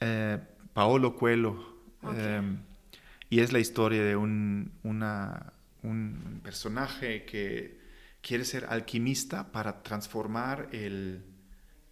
[0.00, 0.38] Eh,
[0.72, 1.76] Paolo Coelho.
[2.16, 2.58] Em,
[3.28, 5.52] y es la historia de un, una,
[5.82, 7.80] un personaje que
[8.20, 11.24] quiere ser alquimista para transformar el,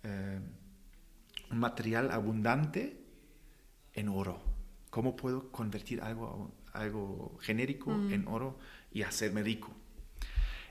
[0.04, 0.40] eh,
[1.50, 3.00] un material abundante
[3.92, 4.40] en oro.
[4.90, 8.12] ¿Cómo puedo convertir algo algo genérico mm.
[8.12, 8.58] en oro
[8.92, 9.72] y hacerme rico.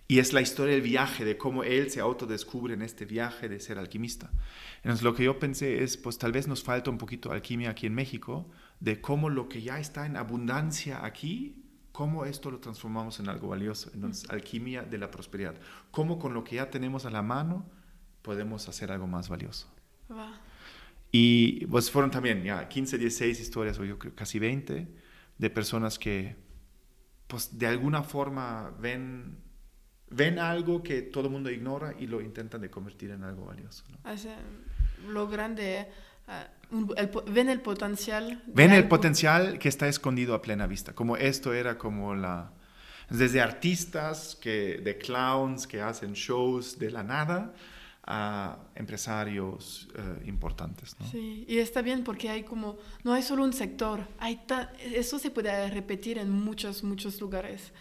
[0.07, 3.59] Y es la historia del viaje, de cómo él se autodescubre en este viaje de
[3.59, 4.29] ser alquimista.
[4.77, 7.71] Entonces lo que yo pensé es, pues tal vez nos falta un poquito de alquimia
[7.71, 8.49] aquí en México,
[8.81, 11.63] de cómo lo que ya está en abundancia aquí,
[11.93, 13.91] cómo esto lo transformamos en algo valioso.
[13.93, 14.33] Entonces, mm.
[14.33, 15.55] alquimia de la prosperidad.
[15.89, 17.65] Cómo con lo que ya tenemos a la mano
[18.23, 19.67] podemos hacer algo más valioso.
[21.11, 24.87] Y pues fueron también ya 15, 16 historias, o yo creo casi 20
[25.37, 26.35] de personas que,
[27.27, 29.37] pues, de alguna forma ven,
[30.09, 33.83] ven algo que todo el mundo ignora y lo intentan de convertir en algo valioso.
[35.07, 35.87] lo grande,
[36.27, 36.47] ah,
[37.27, 38.41] ven el potencial.
[38.47, 42.53] Ven el potencial que está escondido a plena vista, como esto era como la...
[43.09, 47.53] Desde artistas, que, de clowns que hacen shows de la nada,
[48.05, 50.95] a empresarios eh, importantes.
[50.99, 51.07] ¿no?
[51.07, 54.41] Sí, y está bien porque hay como, no hay solo un sector, hay
[54.93, 57.71] eso se puede repetir en muchos, muchos lugares.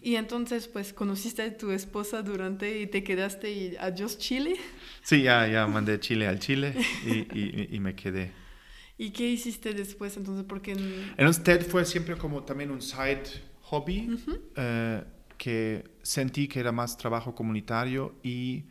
[0.00, 4.56] Y entonces, pues, conociste a tu esposa durante y te quedaste y adiós Chile.
[5.02, 6.74] Sí, ya, ya mandé Chile al Chile
[7.04, 8.32] y, y, me quedé.
[8.98, 10.46] ¿Y qué hiciste después entonces?
[10.48, 10.72] Porque...
[10.72, 13.24] Entonces TED fue siempre como también un side
[13.60, 14.18] hobby
[14.56, 15.04] eh,
[15.36, 18.64] que sentí que era más trabajo comunitario y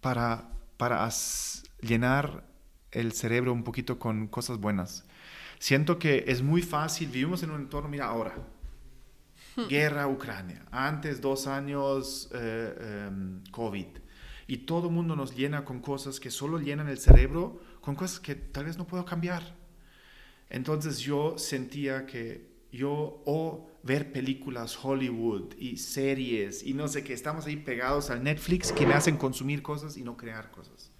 [0.00, 1.08] para, para
[1.80, 2.44] llenar
[2.90, 5.04] el cerebro un poquito con cosas buenas.
[5.58, 8.34] siento que es muy fácil, vivimos en un entorno, mira ahora,
[9.68, 13.86] guerra Ucrania, antes dos años eh, em, COVID,
[14.46, 18.20] y todo el mundo nos llena con cosas que solo llenan el cerebro, con cosas
[18.20, 19.56] que tal vez no puedo cambiar.
[20.48, 27.12] Entonces yo sentía que yo o ver películas Hollywood y series y no sé qué,
[27.12, 30.90] estamos ahí pegados al Netflix que me hacen consumir cosas y no crear cosas.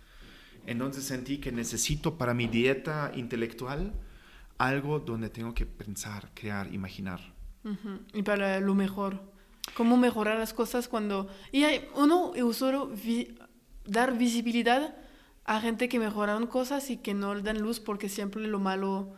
[0.66, 3.92] Entonces sentí que necesito para mi dieta intelectual
[4.58, 7.20] algo donde tengo que pensar, crear, imaginar.
[8.14, 9.20] Y para lo mejor.
[9.76, 11.28] Cómo mejorar las cosas cuando...
[11.50, 12.92] Y hay uno, solo
[13.84, 14.96] dar visibilidad
[15.44, 19.14] a gente que mejoraron cosas y que no le dan luz porque siempre lo malo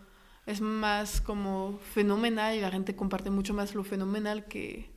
[0.48, 4.90] es más como fenomenal y la gente comparte mucho más lo fenomenal que,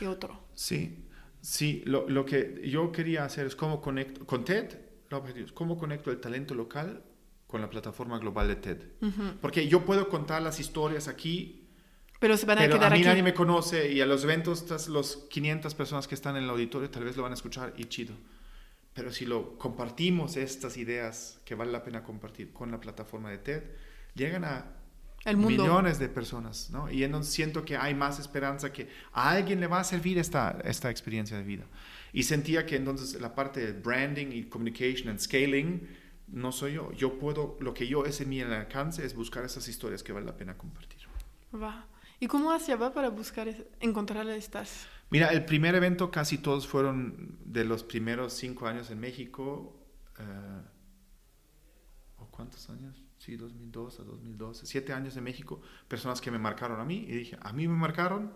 [0.00, 0.42] que otro.
[0.54, 1.04] Sí,
[1.40, 4.76] sí, lo, lo, que yo quería hacer es cómo conecto, con TED,
[5.08, 7.04] lo objetivo es cómo conecto el talento local
[7.46, 8.78] con la plataforma global de TED.
[9.40, 11.68] Porque yo puedo contar las historias aquí,
[12.18, 13.08] pero se van a pero quedar a mí aquí.
[13.08, 16.90] nadie me conoce y a los eventos, los 500 personas que están en el auditorio
[16.90, 18.14] tal vez lo van a escuchar y chido.
[18.92, 23.38] Pero si lo compartimos, estas ideas que vale la pena compartir con la plataforma de
[23.38, 23.62] TED,
[24.14, 24.75] llegan a
[25.26, 25.64] El mundo.
[25.64, 26.90] millones de personas, ¿no?
[26.90, 30.58] Y entonces siento que hay más esperanza que a alguien le va a servir esta,
[30.64, 31.64] esta experiencia de vida.
[32.12, 35.86] Y sentía que entonces la parte de branding y communication and scaling
[36.28, 36.92] no soy yo.
[36.92, 40.26] Yo puedo, lo que yo es en mi alcance es buscar esas historias que vale
[40.26, 41.00] la pena compartir.
[41.54, 41.86] Va.
[42.18, 43.48] ¿Y cómo hacia va para buscar,
[43.80, 44.86] encontrar estas?
[45.10, 49.76] Mira, el primer evento casi todos fueron de los primeros cinco años en México.
[50.18, 50.62] eh,
[52.18, 53.05] ¿O cuántos años?
[53.26, 54.66] Sí, 2002 a 2012.
[54.66, 55.60] Siete años en México.
[55.88, 57.04] Personas que me marcaron a mí.
[57.08, 58.32] Y dije, a mí me marcaron.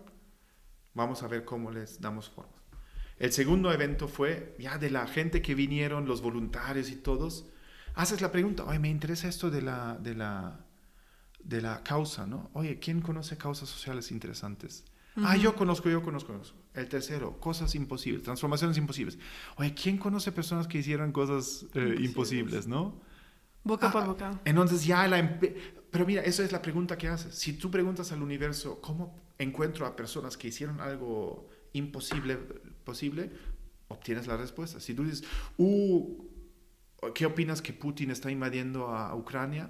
[0.93, 2.51] Vamos a ver cómo les damos forma.
[3.17, 7.45] El segundo evento fue ya de la gente que vinieron, los voluntarios y todos.
[7.93, 10.65] Haces la pregunta, oye, me interesa esto de la, de la,
[11.41, 12.49] de la causa, ¿no?
[12.51, 14.83] Oye, ¿quién conoce causas sociales interesantes?
[15.15, 16.57] Ah, yo conozco, yo conozco, conozco.
[16.73, 19.17] El tercero, cosas imposibles, transformaciones imposibles.
[19.55, 22.05] Oye, ¿quién conoce personas que hicieron cosas eh, Imposibles.
[22.09, 23.09] imposibles, no?
[23.63, 24.41] Boca Ah, por boca.
[24.45, 25.39] Entonces ya la...
[25.91, 27.35] Pero mira, eso es la pregunta que haces.
[27.35, 32.37] Si tú preguntas al universo, ¿cómo encuentro a personas que hicieron algo imposible
[32.83, 33.29] posible?
[33.89, 34.79] Obtienes la respuesta.
[34.79, 35.23] Si tú dices,
[35.57, 36.23] uh,
[37.13, 39.69] ¿qué opinas que Putin está invadiendo a Ucrania?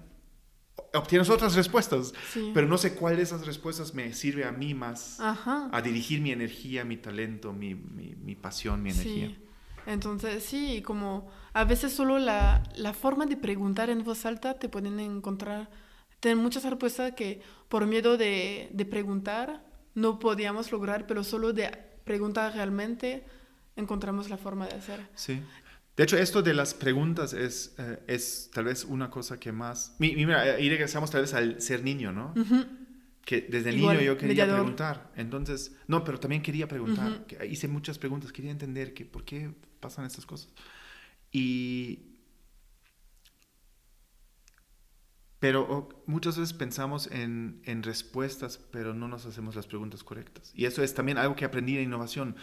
[0.93, 2.13] Obtienes otras respuestas.
[2.31, 2.51] Sí.
[2.53, 5.69] Pero no sé cuál de esas respuestas me sirve a mí más Ajá.
[5.71, 9.27] a dirigir mi energía, mi talento, mi, mi, mi pasión, mi energía.
[9.27, 9.37] Sí.
[9.85, 14.69] Entonces, sí, como a veces solo la, la forma de preguntar en voz alta te
[14.69, 15.69] pueden encontrar,
[16.19, 19.63] tener muchas respuestas que por miedo de, de preguntar
[19.95, 21.69] no podíamos lograr, pero solo de
[22.03, 23.23] preguntar realmente
[23.75, 25.07] encontramos la forma de hacer.
[25.15, 25.41] Sí.
[25.97, 29.95] De hecho, esto de las preguntas es, eh, es tal vez una cosa que más...
[29.99, 32.33] Mi- Mira, eh, y regresamos tal vez al ser niño, ¿no?
[33.25, 34.55] Que desde Igual, niño yo quería mediador.
[34.61, 35.11] preguntar.
[35.15, 37.11] Entonces, no, pero también quería preguntar.
[37.11, 37.25] Ujú.
[37.27, 40.53] que hice muchas preguntas, quería entender que por qué pasan estas cosas.
[41.31, 42.07] Y...
[45.39, 50.51] Pero muchas veces pensamos en, en respuestas, pero no nos hacemos las preguntas correctas.
[50.53, 52.35] Y eso es también algo que aprendí en innovación.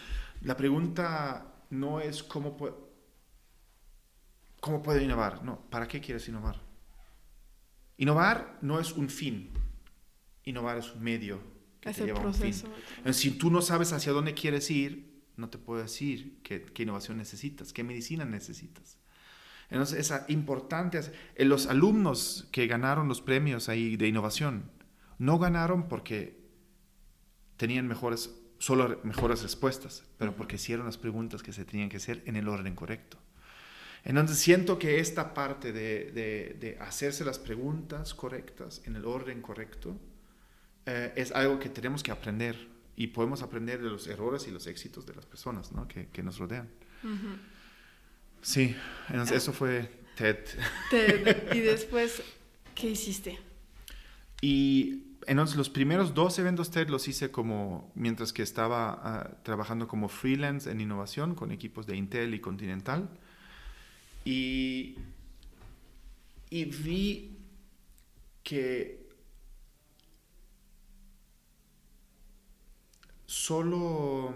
[0.43, 2.57] La pregunta no es cómo,
[4.61, 6.61] cómo puedo innovar, no, ¿para qué quieres innovar?
[7.99, 9.51] Innovar no es un fin,
[10.45, 11.41] innovar es un medio
[11.80, 12.55] que Es te el lleva a un fin.
[12.99, 15.07] Entonces, si tú no sabes hacia dónde quieres ir,
[15.39, 18.99] no te puedo decir qué, qué innovación necesitas, qué medicina necesitas.
[19.70, 21.01] Entonces, es importante.
[21.36, 24.70] eh, Los alumnos que ganaron los premios ahí de innovación
[25.18, 26.39] no ganaron porque
[27.57, 31.97] tenían mejores, solo re- mejores respuestas, pero porque hicieron las preguntas que se tenían que
[31.99, 33.18] hacer en el orden correcto.
[34.05, 39.43] Entonces, siento que esta parte de, de- de hacerse las preguntas correctas en el orden
[39.43, 39.97] correcto
[40.86, 42.68] eh, es algo que tenemos que aprender
[43.01, 45.86] y podemos aprender de los errores y los éxitos de las personas ¿no?
[45.86, 46.68] que, que nos rodean.
[47.05, 47.36] Ujú.
[48.42, 48.74] Sí,
[49.09, 50.38] entonces eso fue TED.
[50.90, 52.20] Te- y después,
[52.74, 53.38] ¿qué hiciste?
[54.40, 59.86] Y entonces los primeros dos eventos TED los hice como mientras que estaba ah, trabajando
[59.86, 63.09] como freelance en innovación con equipos de Intel y Continental.
[64.24, 64.96] Y,
[66.51, 67.38] y vi
[68.42, 69.07] que
[73.28, 74.32] solo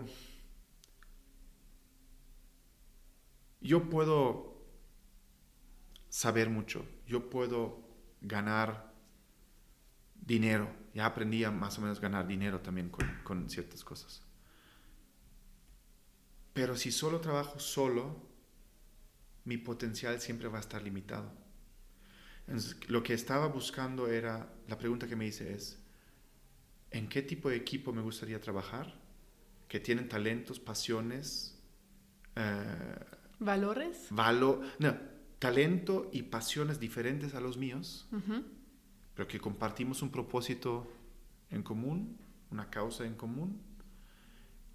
[3.62, 4.54] yo puedo
[6.10, 7.80] saber mucho, yo puedo
[8.20, 8.92] ganar
[10.14, 14.22] dinero, ya aprendí a más o menos ganar dinero también con, con ciertas cosas.
[16.52, 18.28] Pero si solo trabajo solo,
[19.46, 21.32] mi potencial siempre va a estar limitado.
[22.46, 25.81] Entonces, lo que estaba buscando era, la pregunta que me hice es,
[26.92, 28.94] ¿en qué tipo de equipo me gustaría trabajar?
[29.68, 31.58] Que tienen talentos, pasiones,
[32.36, 32.98] eh,
[33.38, 34.06] valores.
[34.10, 34.96] Valo, no,
[35.38, 38.06] talento y pasiones diferentes a los míos,
[39.14, 40.90] pero que compartimos un propósito
[41.50, 42.16] en común,
[42.50, 43.60] una causa en común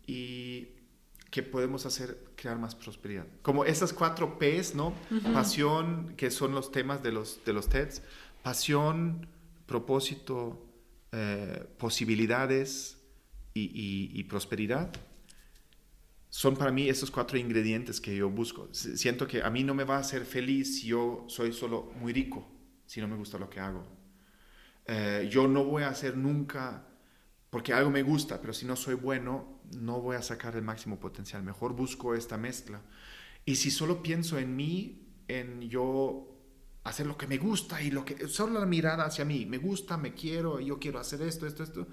[0.05, 0.69] y
[1.31, 3.25] que podemos hacer crear más prosperidad.
[3.41, 4.93] Como esas cuatro P's, ¿no?
[5.33, 8.01] Pasión, que son los temas de los, de los TEDs,
[8.43, 9.27] pasión,
[9.65, 10.66] propósito,
[11.11, 12.97] eh, posibilidades
[13.53, 14.91] y, prosperidad.
[16.29, 18.69] Son para mí esos cuatro ingredientes que yo busco.
[18.71, 22.13] Siento que a mí no me va a hacer feliz si yo soy solo muy
[22.13, 22.47] rico,
[22.85, 23.83] si no me gusta lo que hago.
[24.85, 26.87] Eh, yo no voy a hacer nunca
[27.49, 30.99] porque algo me gusta, pero si no soy bueno, no voy a sacar el máximo
[30.99, 31.43] potencial.
[31.43, 32.81] Mejor busco esta mezcla.
[33.45, 36.36] Y si solo pienso en mí, en yo
[36.87, 39.97] hacer lo que me gusta y lo que solo la mirada hacia mí, me gusta,
[39.97, 41.87] me quiero, yo quiero hacer esto, esto, esto,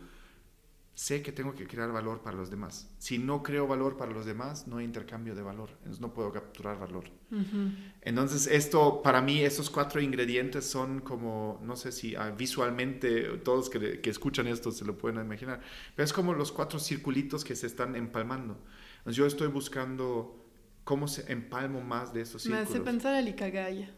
[0.95, 2.89] sé que tengo que crear valor para los demás.
[2.99, 6.33] Si no creo valor para los demás, no hay intercambio de valor, entonces no puedo
[6.33, 7.05] capturar valor.
[8.03, 13.69] Entonces, esto, para mí, estos cuatro ingredientes son como, no sé si ah, visualmente todos
[13.69, 15.61] que, que, escuchan esto se lo pueden imaginar,
[15.97, 18.57] pero es como los cuatro circulitos que se están empalmando.
[18.99, 20.47] Entonces, yo estoy buscando
[20.85, 22.69] cómo se empalmo más de esos círculos.
[22.71, 23.91] Me hace pensar el Ikagaya.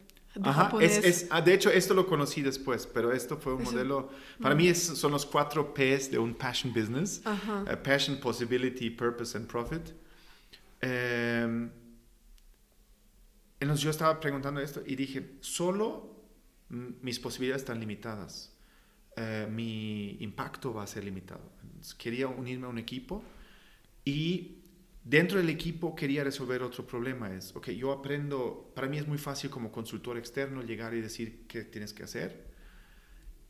[0.43, 4.11] Ajá, es, ah, de hecho, esto lo conocí después, pero esto fue un modelo,
[4.41, 9.47] para mí son los cuatro P's de un passion business, uh, passion, possibility, purpose and
[9.47, 9.93] profit.
[10.80, 11.68] Eh,
[13.59, 16.14] entonces yo estaba preguntando esto y dije, solo
[16.68, 18.53] mis posibilidades están limitadas,
[19.16, 21.53] eh, mi impacto va a ser limitado.
[21.97, 23.22] quería unirme a un equipo
[24.05, 24.59] y
[25.07, 27.32] Dentro del equipo quería resolver otro problema.
[27.32, 31.44] Es, ok, yo aprendo, para mí es muy fácil como consultor externo llegar y decir
[31.46, 32.48] qué tienes que hacer,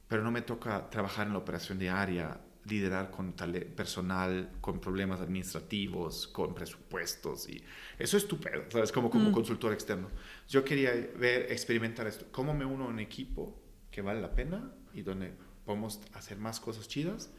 [0.07, 3.33] pero no me toca trabajar en la operación diaria, liderar con
[3.75, 7.49] personal, con problemas administrativos, con presupuestos.
[7.49, 7.65] Y
[7.99, 8.93] eso es estupendo, ¿sabes?
[8.93, 9.33] Como, como mm.
[9.33, 10.11] consultor externo.
[10.51, 12.27] Yo quería ver, experimentar esto.
[12.33, 13.59] ¿Cómo me uno a un equipo
[13.91, 15.33] que vale la pena y donde
[15.65, 17.33] podemos hacer más cosas chidas?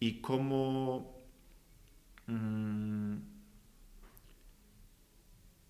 [0.00, 1.22] Y cómo...
[2.26, 3.31] Mmm,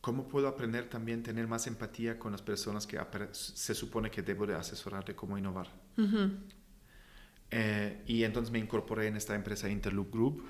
[0.02, 2.98] ¿Cómo puedo aprender también a tener más empatía con las personas que
[3.30, 5.68] se supone que debo de asesorar de cómo innovar?
[7.52, 10.44] Eh, y entonces me incorporé en esta empresa Interloop Group.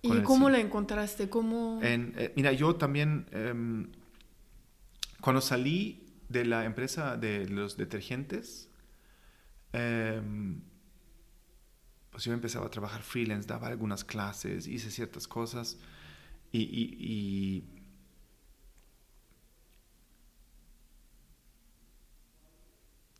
[0.00, 1.28] ¿Y cómo la encontraste?
[1.28, 1.80] ¿Cómo...
[1.82, 3.92] Eh, mira, yo también, em,
[5.20, 8.70] cuando salí de la empresa de los detergentes,
[9.74, 10.62] em,
[12.10, 15.78] pues yo empezaba a trabajar freelance, daba algunas clases, hice ciertas cosas
[16.50, 17.81] y Y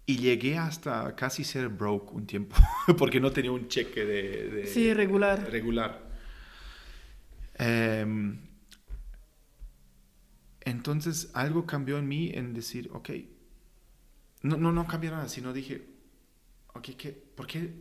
[0.06, 2.56] llegué hasta casi ser broke un tiempo,
[2.98, 4.66] porque no tenía un cheque de...
[4.66, 5.50] sí, regular.
[5.50, 6.10] Regular.
[7.54, 8.38] Em,
[10.60, 13.10] entonces algo cambió en mí en decir, ok,
[14.42, 15.86] no, no, no cambió nada, sino dije,
[16.74, 17.72] ok, ¿qué, ¿por qué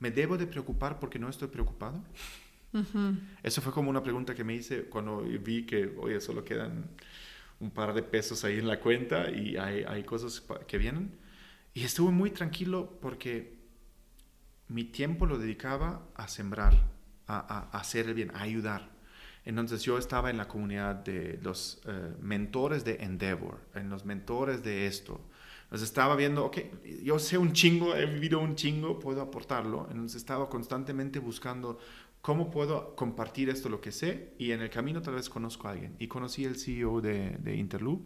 [0.00, 2.02] me debo de preocupar porque no estoy preocupado?
[3.42, 6.90] Eso fue como una pregunta que me hice cuando vi que, oye, solo quedan
[7.62, 11.12] un par de pesos ahí en la cuenta y hay, hay cosas que vienen.
[11.72, 13.56] Y estuve muy tranquilo porque
[14.68, 16.74] mi tiempo lo dedicaba a sembrar,
[17.28, 18.90] a, a, hacer el bien, a ayudar.
[19.44, 24.62] Entonces yo estaba en la comunidad de los eh, mentores de Endeavor, en los mentores
[24.62, 25.20] de esto.
[25.64, 26.58] Entonces estaba viendo, ok,
[27.02, 29.86] yo sé un chingo, he vivido un chingo, puedo aportarlo.
[29.90, 31.78] Entonces estaba constantemente buscando
[32.22, 34.32] ¿cómo puedo compartir esto, lo que sé?
[34.38, 35.96] Y en el camino tal vez conozco a alguien.
[35.98, 38.00] Y conocí al CEO de, de Interloop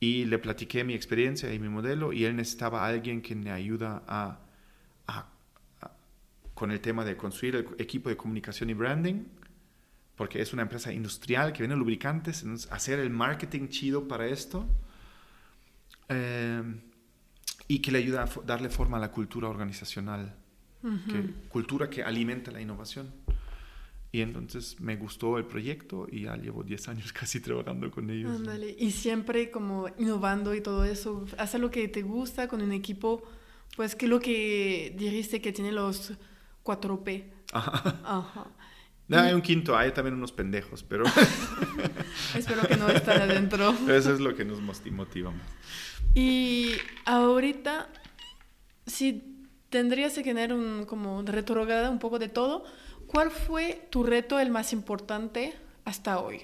[0.00, 3.50] y le platiqué mi experiencia y mi modelo y él necesitaba a alguien que me
[3.50, 4.40] ayuda a,
[6.54, 9.24] con el tema de construir el equipo de comunicación y branding,
[10.14, 14.66] porque es una empresa industrial que vende lubricantes, hacer el marketing chido para esto.
[16.08, 16.62] Eh,
[17.66, 20.34] y que le ayuda a darle forma a la cultura organizacional
[21.48, 23.12] cultura que alimenta la innovación.
[24.12, 28.40] Y entonces me gustó el proyecto y ya llevo 10 años casi trabajando con ellos.
[28.78, 33.22] Y siempre como innovando y todo eso, hacer lo que te gusta con un equipo,
[33.76, 36.12] pues que lo que dijiste que tiene los
[36.64, 37.24] 4P.
[37.52, 38.46] Ajá.
[39.10, 41.04] hay un quinto, hay también unos pendejos, pero...
[42.34, 43.70] Espero que no estén adentro.
[43.88, 45.46] Eso es lo que nos motiva más.
[46.14, 46.72] Y
[47.04, 47.88] ahorita,
[48.86, 49.29] si
[49.70, 52.64] tendrías que tener un, como retrograda un poco de todo.
[53.06, 56.42] ¿Cuál fue tu reto el más importante hasta hoy?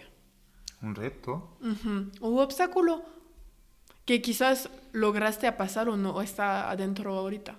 [0.83, 1.59] ¿Un reto?
[1.61, 3.05] Uh Un obstáculo
[4.05, 7.57] que quizás lograste a pasar o no o está adentro ahorita,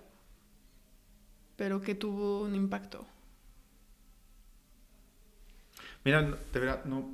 [1.56, 3.06] pero que tuvo un impacto.
[6.06, 7.12] Mira, de verdad, no,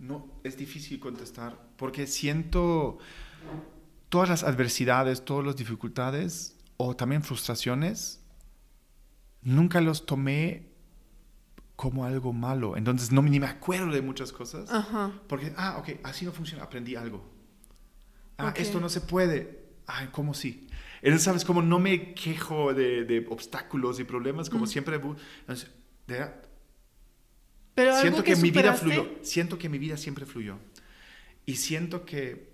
[0.00, 2.98] no, es difícil contestar porque siento
[4.08, 8.20] todas las adversidades, todas las dificultades o también frustraciones,
[9.42, 10.72] nunca los tomé
[11.76, 12.76] como algo malo.
[12.76, 14.68] Entonces no ni me acuerdo de muchas cosas.
[15.28, 17.24] Porque, ah, ok, así no funciona, aprendí algo.
[18.36, 19.62] Ah, esto no se puede.
[19.86, 20.68] Ay, ¿cómo sí?
[21.02, 21.44] Entonces, ¿sabes?
[21.44, 24.96] Como no me quejo de, de obstáculos y problemas, como siempre.
[24.96, 25.70] Entonces,
[26.08, 26.30] de
[27.74, 29.08] Pero siento que, que mi vida fluyó.
[29.22, 30.58] Siento que mi vida siempre fluyó.
[31.46, 32.51] Y siento que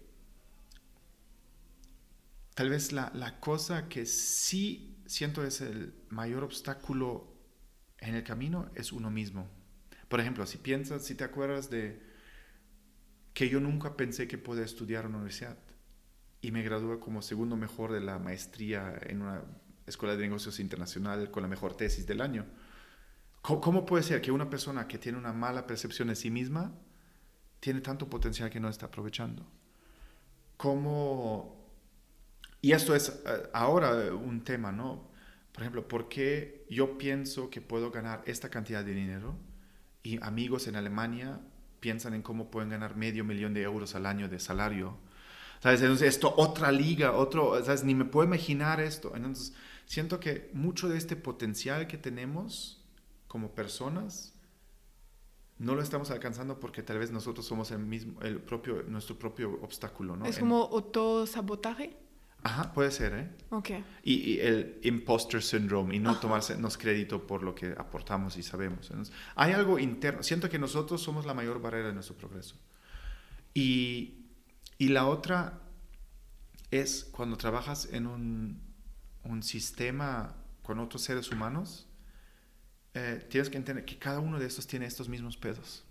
[2.59, 7.33] tal vez la, la cosa que sí siento es el mayor obstáculo
[7.99, 9.49] en el camino es uno mismo.
[10.09, 12.03] Por ejemplo, si piensas, si te acuerdas de
[13.33, 15.57] que yo nunca pensé que podía estudiar en la universidad
[16.41, 19.45] y me gradué como segundo mejor de la maestría en una
[19.87, 22.45] escuela de negocios internacional con la mejor tesis del año.
[23.41, 26.75] ¿Cómo, puede ser que una persona que tiene una mala percepción de sí misma
[27.61, 29.47] tiene tanto potencial que no está aprovechando?
[30.57, 31.58] ¿Cómo...
[32.61, 35.09] Y esto es eh, ahora un tema, ¿no?
[35.53, 39.35] Por ejemplo, ¿por qué yo pienso que puedo ganar esta cantidad de dinero
[40.03, 41.41] y amigos en Alemania
[41.81, 44.97] piensan en cómo pueden ganar medio millón de euros al año de salario?
[45.61, 45.81] ¿Sabes?
[45.83, 47.83] Entonces, esto, otra liga, otro, ¿sabes?
[47.83, 49.13] Ni me puedo imaginar esto.
[49.17, 49.53] Entonces,
[49.87, 52.85] siento que mucho de este potencial que tenemos
[53.27, 54.35] como personas
[55.59, 59.59] no lo estamos alcanzando porque tal vez nosotros somos el mismo, el propio, nuestro propio
[59.63, 60.25] obstáculo, ¿no?
[60.27, 61.97] Es como autosabotaje.
[62.43, 63.31] Ajá, puede ser, ¿eh?
[63.51, 63.71] Ok.
[64.05, 68.91] Y, el imposter syndrome y no tomarse nos crédito por lo que aportamos y sabemos.
[69.35, 70.23] hay algo interno.
[70.23, 72.57] Siento que nosotros somos la mayor barrera de nuestro progreso.
[73.55, 74.27] Y,
[74.79, 75.61] y la otra
[76.71, 78.61] es cuando trabajas en un,
[79.25, 81.87] un sistema con otros seres humanos,
[82.95, 85.85] eh, tienes que entender que cada uno de estos tiene estos mismos pedos.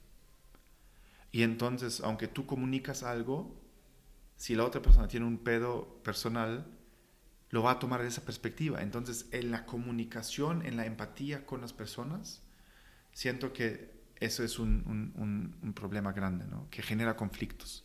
[1.31, 3.55] Y entonces, aunque tú comunicas algo,
[4.37, 6.65] si la otra persona tiene un pedo personal,
[7.49, 8.81] lo va a tomar de esa perspectiva.
[8.81, 12.43] Entonces, en la comunicación, en la empatía con las personas,
[13.11, 16.67] siento que eso es un, problema grande, ¿no?
[16.69, 17.83] que genera conflictos.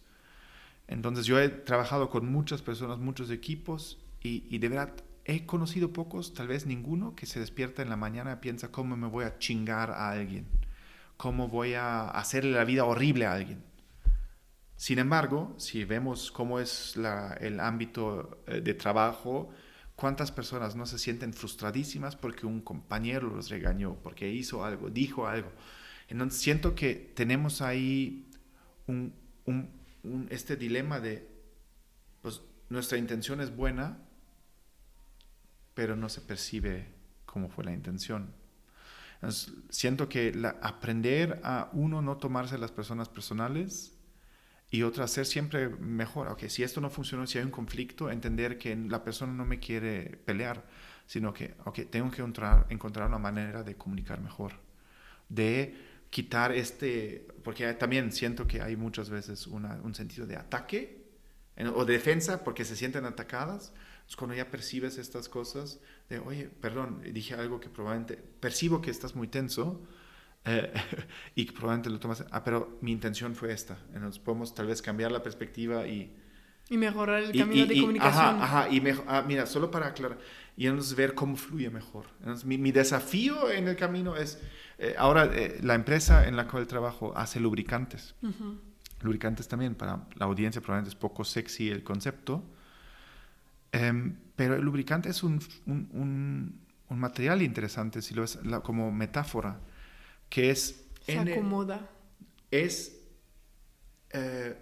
[0.88, 5.92] Entonces, yo he trabajado con muchas personas, muchos equipos, y, y de verdad he conocido
[5.92, 9.24] pocos, tal vez ninguno, que se despierta en la mañana y piensa cómo me voy
[9.24, 10.46] a chingar a alguien,
[11.16, 13.71] cómo voy a hacerle la vida horrible a alguien.
[14.82, 19.50] Sin embargo, si vemos cómo es el ámbito eh, de trabajo,
[19.94, 25.28] cuántas personas no se sienten frustradísimas porque un compañero los regañó, porque hizo algo, dijo
[25.28, 25.52] algo.
[26.08, 28.28] Entonces siento que tenemos ahí
[30.30, 31.28] este dilema de,
[32.20, 33.98] pues nuestra intención es buena,
[35.74, 36.88] pero no se percibe
[37.24, 38.34] cómo fue la intención.
[39.68, 43.96] siento que aprender a uno no tomarse las personas personales
[44.72, 46.28] y otra, ser siempre mejor.
[46.28, 49.58] Ok, si esto no funciona, si hay un conflicto, entender que la persona no me
[49.60, 50.64] quiere pelear,
[51.06, 54.54] sino que, ok, tengo que encontrar, encontrar una manera de comunicar mejor,
[55.28, 55.76] de
[56.08, 61.04] quitar este, porque también siento que hay muchas veces un sentido de ataque
[61.74, 63.74] o de defensa porque se sienten atacadas.
[64.16, 69.14] Cuando ya percibes estas cosas, de, oye, perdón, dije algo que probablemente, percibo que estás
[69.14, 69.82] muy tenso,
[70.44, 70.72] eh,
[71.34, 73.78] y probablemente lo tomas, ah, pero mi intención fue esta.
[73.94, 76.16] Entonces podemos tal vez cambiar la perspectiva y...
[76.70, 78.24] Y mejorar el camino de comunicación.
[78.24, 80.18] Ajá, ajá, y ah, mira, solo para aclarar,
[80.56, 82.06] y entonces ver cómo fluye mejor.
[82.20, 84.40] Entonces, mi, mi desafío en el camino es,
[84.78, 88.14] eh, ahora eh, la empresa en la cual trabajo hace lubricantes.
[89.02, 92.42] Lubricantes también, para la audiencia probablemente es poco sexy el concepto,
[93.72, 98.92] em, pero el lubricante es un, un, un, un, material interesante, si lo es como
[98.92, 99.58] metáfora
[100.32, 100.82] que es...
[101.04, 101.90] Se acomoda.
[102.50, 102.96] Es
[104.10, 104.56] eh,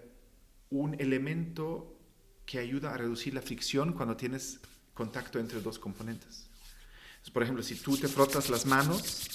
[0.71, 1.97] un elemento
[2.45, 4.59] que ayuda a reducir la fricción cuando tienes
[4.95, 6.49] contacto entre dos componentes.
[7.33, 9.29] por ejemplo, si tú te frotas las manos,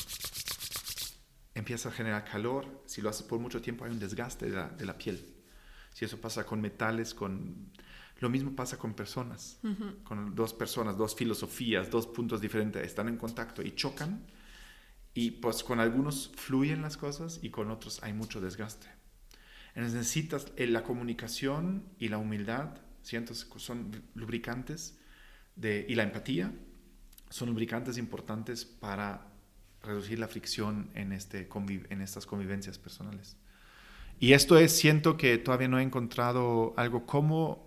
[1.53, 2.83] empieza a generar calor.
[2.85, 5.25] Si lo haces por mucho tiempo, hay un desgaste de la, piel.
[5.93, 7.71] Si eso pasa con metales, con...
[8.19, 9.57] Lo mismo pasa con personas,
[10.03, 14.25] con dos personas, dos filosofías, dos puntos diferentes, están en contacto y chocan,
[15.15, 18.87] y pues con algunos fluyen las cosas y con otros hay mucho desgaste.
[19.73, 24.99] Necesitas eh, la comunicación y la humildad, siento, son lubricantes
[25.55, 26.53] de, y la empatía
[27.29, 29.27] son lubricantes importantes para
[29.81, 31.49] reducir la fricción en, este
[31.89, 33.37] en estas convivencias personales.
[34.19, 37.65] Y esto es, siento que todavía no he encontrado algo como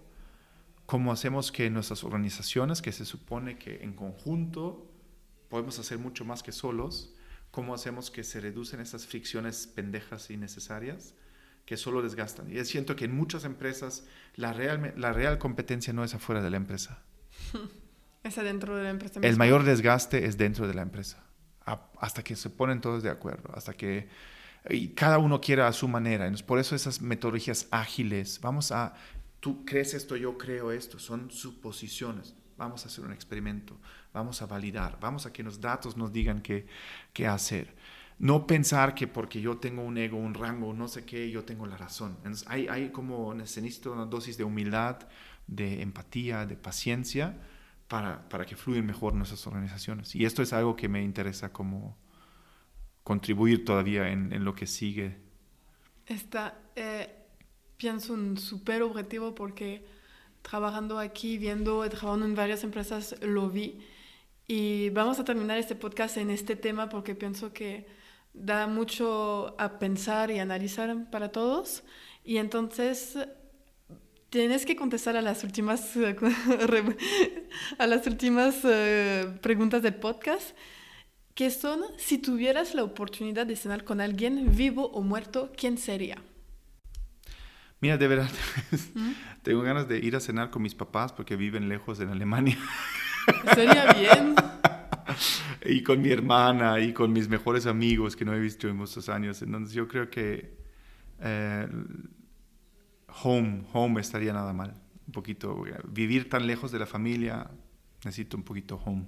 [0.86, 4.90] cómo hacemos que nuestras organizaciones, que se supone que en conjunto
[5.50, 7.14] podemos hacer mucho más que solos,
[7.58, 11.16] cómo hacemos que se reducen esas fricciones pendejas y necesarias
[11.66, 12.48] que solo desgastan.
[12.56, 14.06] Y siento que en muchas empresas
[14.36, 17.02] la real, la real competencia no es afuera de la empresa.
[18.22, 19.18] Es adentro de la empresa.
[19.22, 21.24] El mayor desgaste es dentro de la empresa.
[21.64, 24.08] hasta que se ponen todos de acuerdo, hasta que
[24.70, 26.30] y cada uno quiera a su manera.
[26.46, 28.94] Por eso esas metodologías ágiles, vamos a,
[29.40, 32.36] tú crees esto, yo creo esto, son suposiciones.
[32.56, 33.80] Vamos a hacer un experimento,
[34.18, 36.66] vamos a validar, vamos a que los datos nos digan qué,
[37.12, 37.74] qué hacer.
[38.18, 41.66] No pensar que porque yo tengo un ego, un rango, no sé qué, yo tengo
[41.66, 42.18] la razón.
[42.46, 45.08] hay, hay como, necesito una dosis de humildad,
[45.46, 47.38] de empatía, de paciencia,
[47.86, 50.14] para, para que fluyan mejor nuestras organizaciones.
[50.16, 51.96] Y esto es algo que me interesa como
[53.04, 55.16] contribuir todavía en, en lo que sigue.
[56.06, 57.08] Está, eh,
[57.76, 59.86] pienso un súper objetivo porque
[60.42, 63.80] trabajando aquí, viendo, trabajando en varias empresas, lo vi.
[64.50, 67.86] Y vamos a terminar este podcast en este tema porque pienso que
[68.32, 71.84] da mucho a pensar y analizar para todos.
[72.24, 73.18] Y entonces
[74.30, 75.92] tienes que contestar a las últimas,
[77.78, 80.56] a las últimas eh, preguntas del podcast,
[81.34, 86.22] que son, si tuvieras la oportunidad de cenar con alguien vivo o muerto, ¿quién sería?
[87.80, 88.30] Mira, de verdad,
[88.94, 89.12] ¿Mm?
[89.42, 92.56] tengo ganas de ir a cenar con mis papás porque viven lejos en Alemania.
[93.54, 94.34] Sería bien.
[95.64, 99.08] y con mi hermana y con mis mejores amigos que no he visto en muchos
[99.08, 99.42] años.
[99.42, 100.56] Entonces yo creo que
[101.20, 101.68] eh,
[103.22, 104.74] home, home estaría nada mal.
[105.06, 107.50] Un poquito, vivir tan lejos de la familia,
[108.04, 109.06] necesito un poquito home.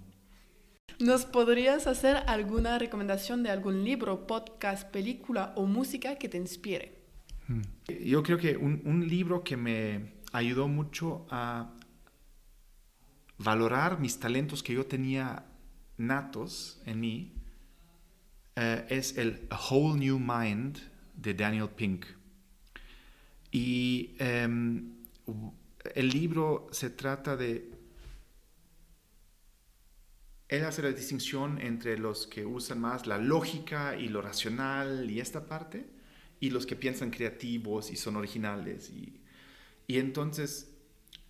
[0.98, 7.00] ¿Nos podrías hacer alguna recomendación de algún libro, podcast, película o música que te inspire?
[7.48, 7.62] Hmm.
[8.04, 11.72] Yo creo que un, un libro que me ayudó mucho a
[13.42, 15.46] valorar mis talentos que yo tenía
[15.96, 17.32] natos en mí
[18.56, 20.78] eh, es el Whole New Mind
[21.14, 22.04] de Daniel Pink.
[23.50, 24.92] Y em,
[25.94, 27.70] el libro se trata de...
[30.48, 35.20] Él hace la distinción entre los que usan más la lógica y lo racional y
[35.20, 35.86] esta parte,
[36.40, 38.90] y los que piensan creativos y son originales.
[38.90, 39.20] Y,
[39.86, 40.69] y entonces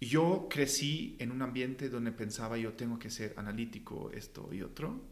[0.08, 5.04] yo crecí en un ambiente donde pensaba yo tengo que ser analítico, esto y otro.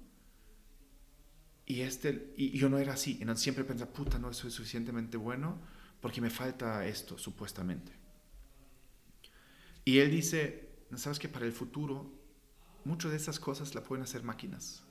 [1.67, 3.19] Y, este, y yo no era así.
[3.21, 5.59] Entonces siempre pensaba, puta, no soy suficientemente bueno
[6.01, 7.93] porque me falta esto, supuestamente.
[9.85, 12.11] Y él dice, ¿sabes que para el futuro
[12.85, 14.85] muchas de esas cosas la pueden hacer máquinas?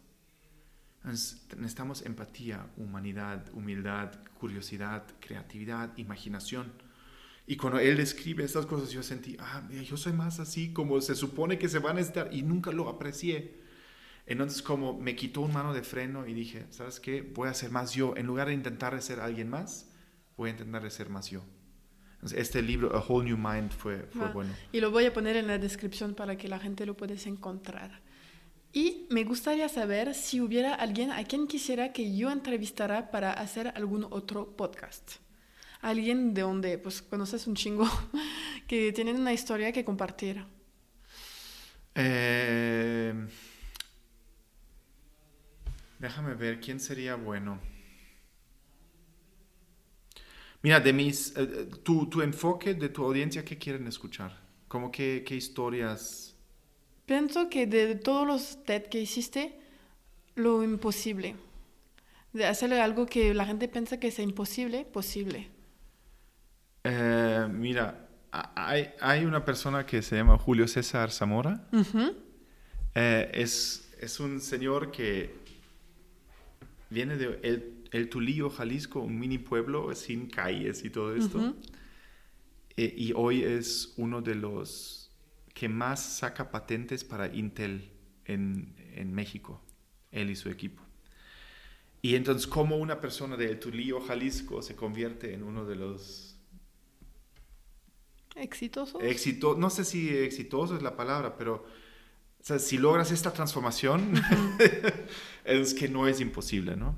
[1.03, 6.73] necesitamos empatía, humanidad, humildad, curiosidad, creatividad, imaginación.
[7.49, 11.15] Y cuando él escribe estas cosas, yo sentí, ah, yo soy más así como se
[11.15, 13.55] supone que se van a estar y nunca lo aprecié.
[14.25, 17.21] Entonces como me quitó un mano de freno y dije, ¿sabes qué?
[17.21, 18.17] Voy a ser más yo.
[18.17, 19.89] En lugar de intentar ser alguien más,
[20.35, 21.41] voy a intentar ser más yo.
[22.15, 24.51] Entonces, este libro, A Whole New Mind, fue, fue ah, bueno.
[24.73, 28.01] Y lo voy a poner en la descripción para que la gente lo pueda encontrar.
[28.73, 33.71] Y me gustaría saber si hubiera alguien a quien quisiera que yo entrevistara para hacer
[33.75, 35.26] algún otro podcast
[35.81, 37.87] alguien de donde pues conoces un chingo,
[38.67, 40.45] que tienen una historia que compartir?
[41.95, 43.13] Eh,
[45.99, 47.59] déjame ver, ¿quién sería bueno?
[50.61, 54.37] Mira, de mis, eh, eh, tu, enfoque de tu audiencia, ¿qué quieren escuchar?
[54.67, 56.35] ¿Cómo qué, qué historias?
[57.05, 59.57] Pienso que de todos los TED que hiciste,
[60.35, 61.35] lo imposible.
[62.33, 65.49] De hacerle algo que la gente piensa que es imposible, posible.
[66.89, 71.67] Eh, mira, hay, hay, una persona que se llama Julio César Zamora.
[72.95, 75.35] Eh, es, es, un señor que
[76.89, 81.55] viene de El, el, Tulío, Jalisco, un mini pueblo sin calles y todo esto.
[82.77, 85.11] Eh, y hoy es uno de los
[85.53, 87.91] que más saca patentes para Intel
[88.23, 89.61] en, en México,
[90.11, 90.81] él y su equipo.
[92.01, 96.36] Y entonces, ¿cómo una persona de El Tulío, Jalisco, se convierte en uno de los
[98.37, 99.01] ¿Exitoso?
[99.01, 101.65] Éxito, no sé si exitoso es la palabra, pero
[102.41, 104.13] si logras esta transformación,
[105.43, 106.97] es que no es imposible, ¿no?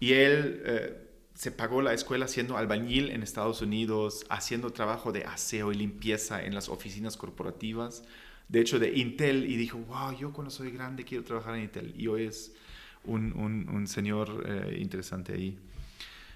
[0.00, 5.24] Y él eh, se pagó la escuela siendo albañil en Estados Unidos, haciendo trabajo de
[5.24, 8.04] aseo y limpieza en las oficinas corporativas,
[8.48, 11.94] de hecho de Intel, y dijo, wow, yo cuando soy grande quiero trabajar en Intel.
[11.96, 12.52] Y hoy es
[13.04, 15.58] un, un, señor eh, interesante ahí.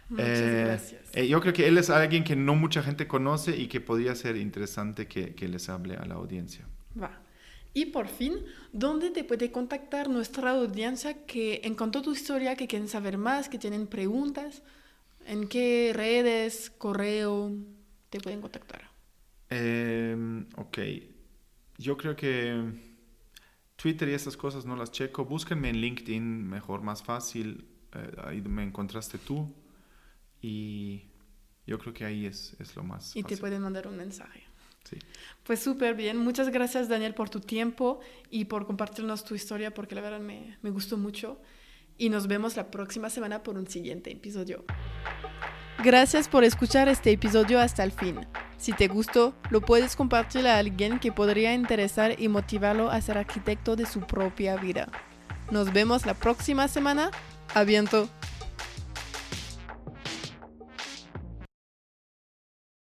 [0.08, 1.02] Muchas Eh, gracias.
[1.12, 4.14] eh, yo creo que él es alguien que no mucha gente conoce y que podría
[4.14, 6.66] ser interesante que, que les hable a la audiencia.
[7.00, 7.22] Va.
[7.74, 8.34] Y por fin,
[8.72, 13.58] ¿dónde te puede contactar nuestra audiencia que encontró tu historia, que quieren saber más, que
[13.58, 14.62] tienen preguntas?
[15.26, 17.52] ¿En qué redes, correo
[18.10, 18.90] te pueden contactar?
[19.50, 20.16] Eh,
[20.56, 20.78] ok,
[21.78, 22.62] yo creo que
[23.76, 25.24] Twitter y esas cosas no las checo.
[25.24, 27.66] Búsquenme en LinkedIn, mejor, más fácil.
[27.94, 29.52] Eh, ahí me encontraste tú.
[30.42, 31.02] Y
[31.66, 33.38] yo creo que ahí es, es lo más Y te fácil.
[33.40, 34.42] pueden mandar un mensaje.
[34.84, 34.98] Sí.
[35.42, 36.16] Pues súper bien.
[36.18, 38.00] Muchas gracias, Daniel, por tu tiempo
[38.30, 41.40] y por compartirnos tu historia, porque la verdad me, me gustó mucho.
[41.98, 44.64] Y nos vemos la próxima semana por un siguiente episodio.
[45.82, 48.20] Gracias por escuchar este episodio hasta el fin.
[48.58, 53.18] Si te gustó, lo puedes compartir a alguien que podría interesar y motivarlo a ser
[53.18, 54.88] arquitecto de su propia vida.
[55.50, 57.10] Nos vemos la próxima semana.
[57.54, 58.08] A viento.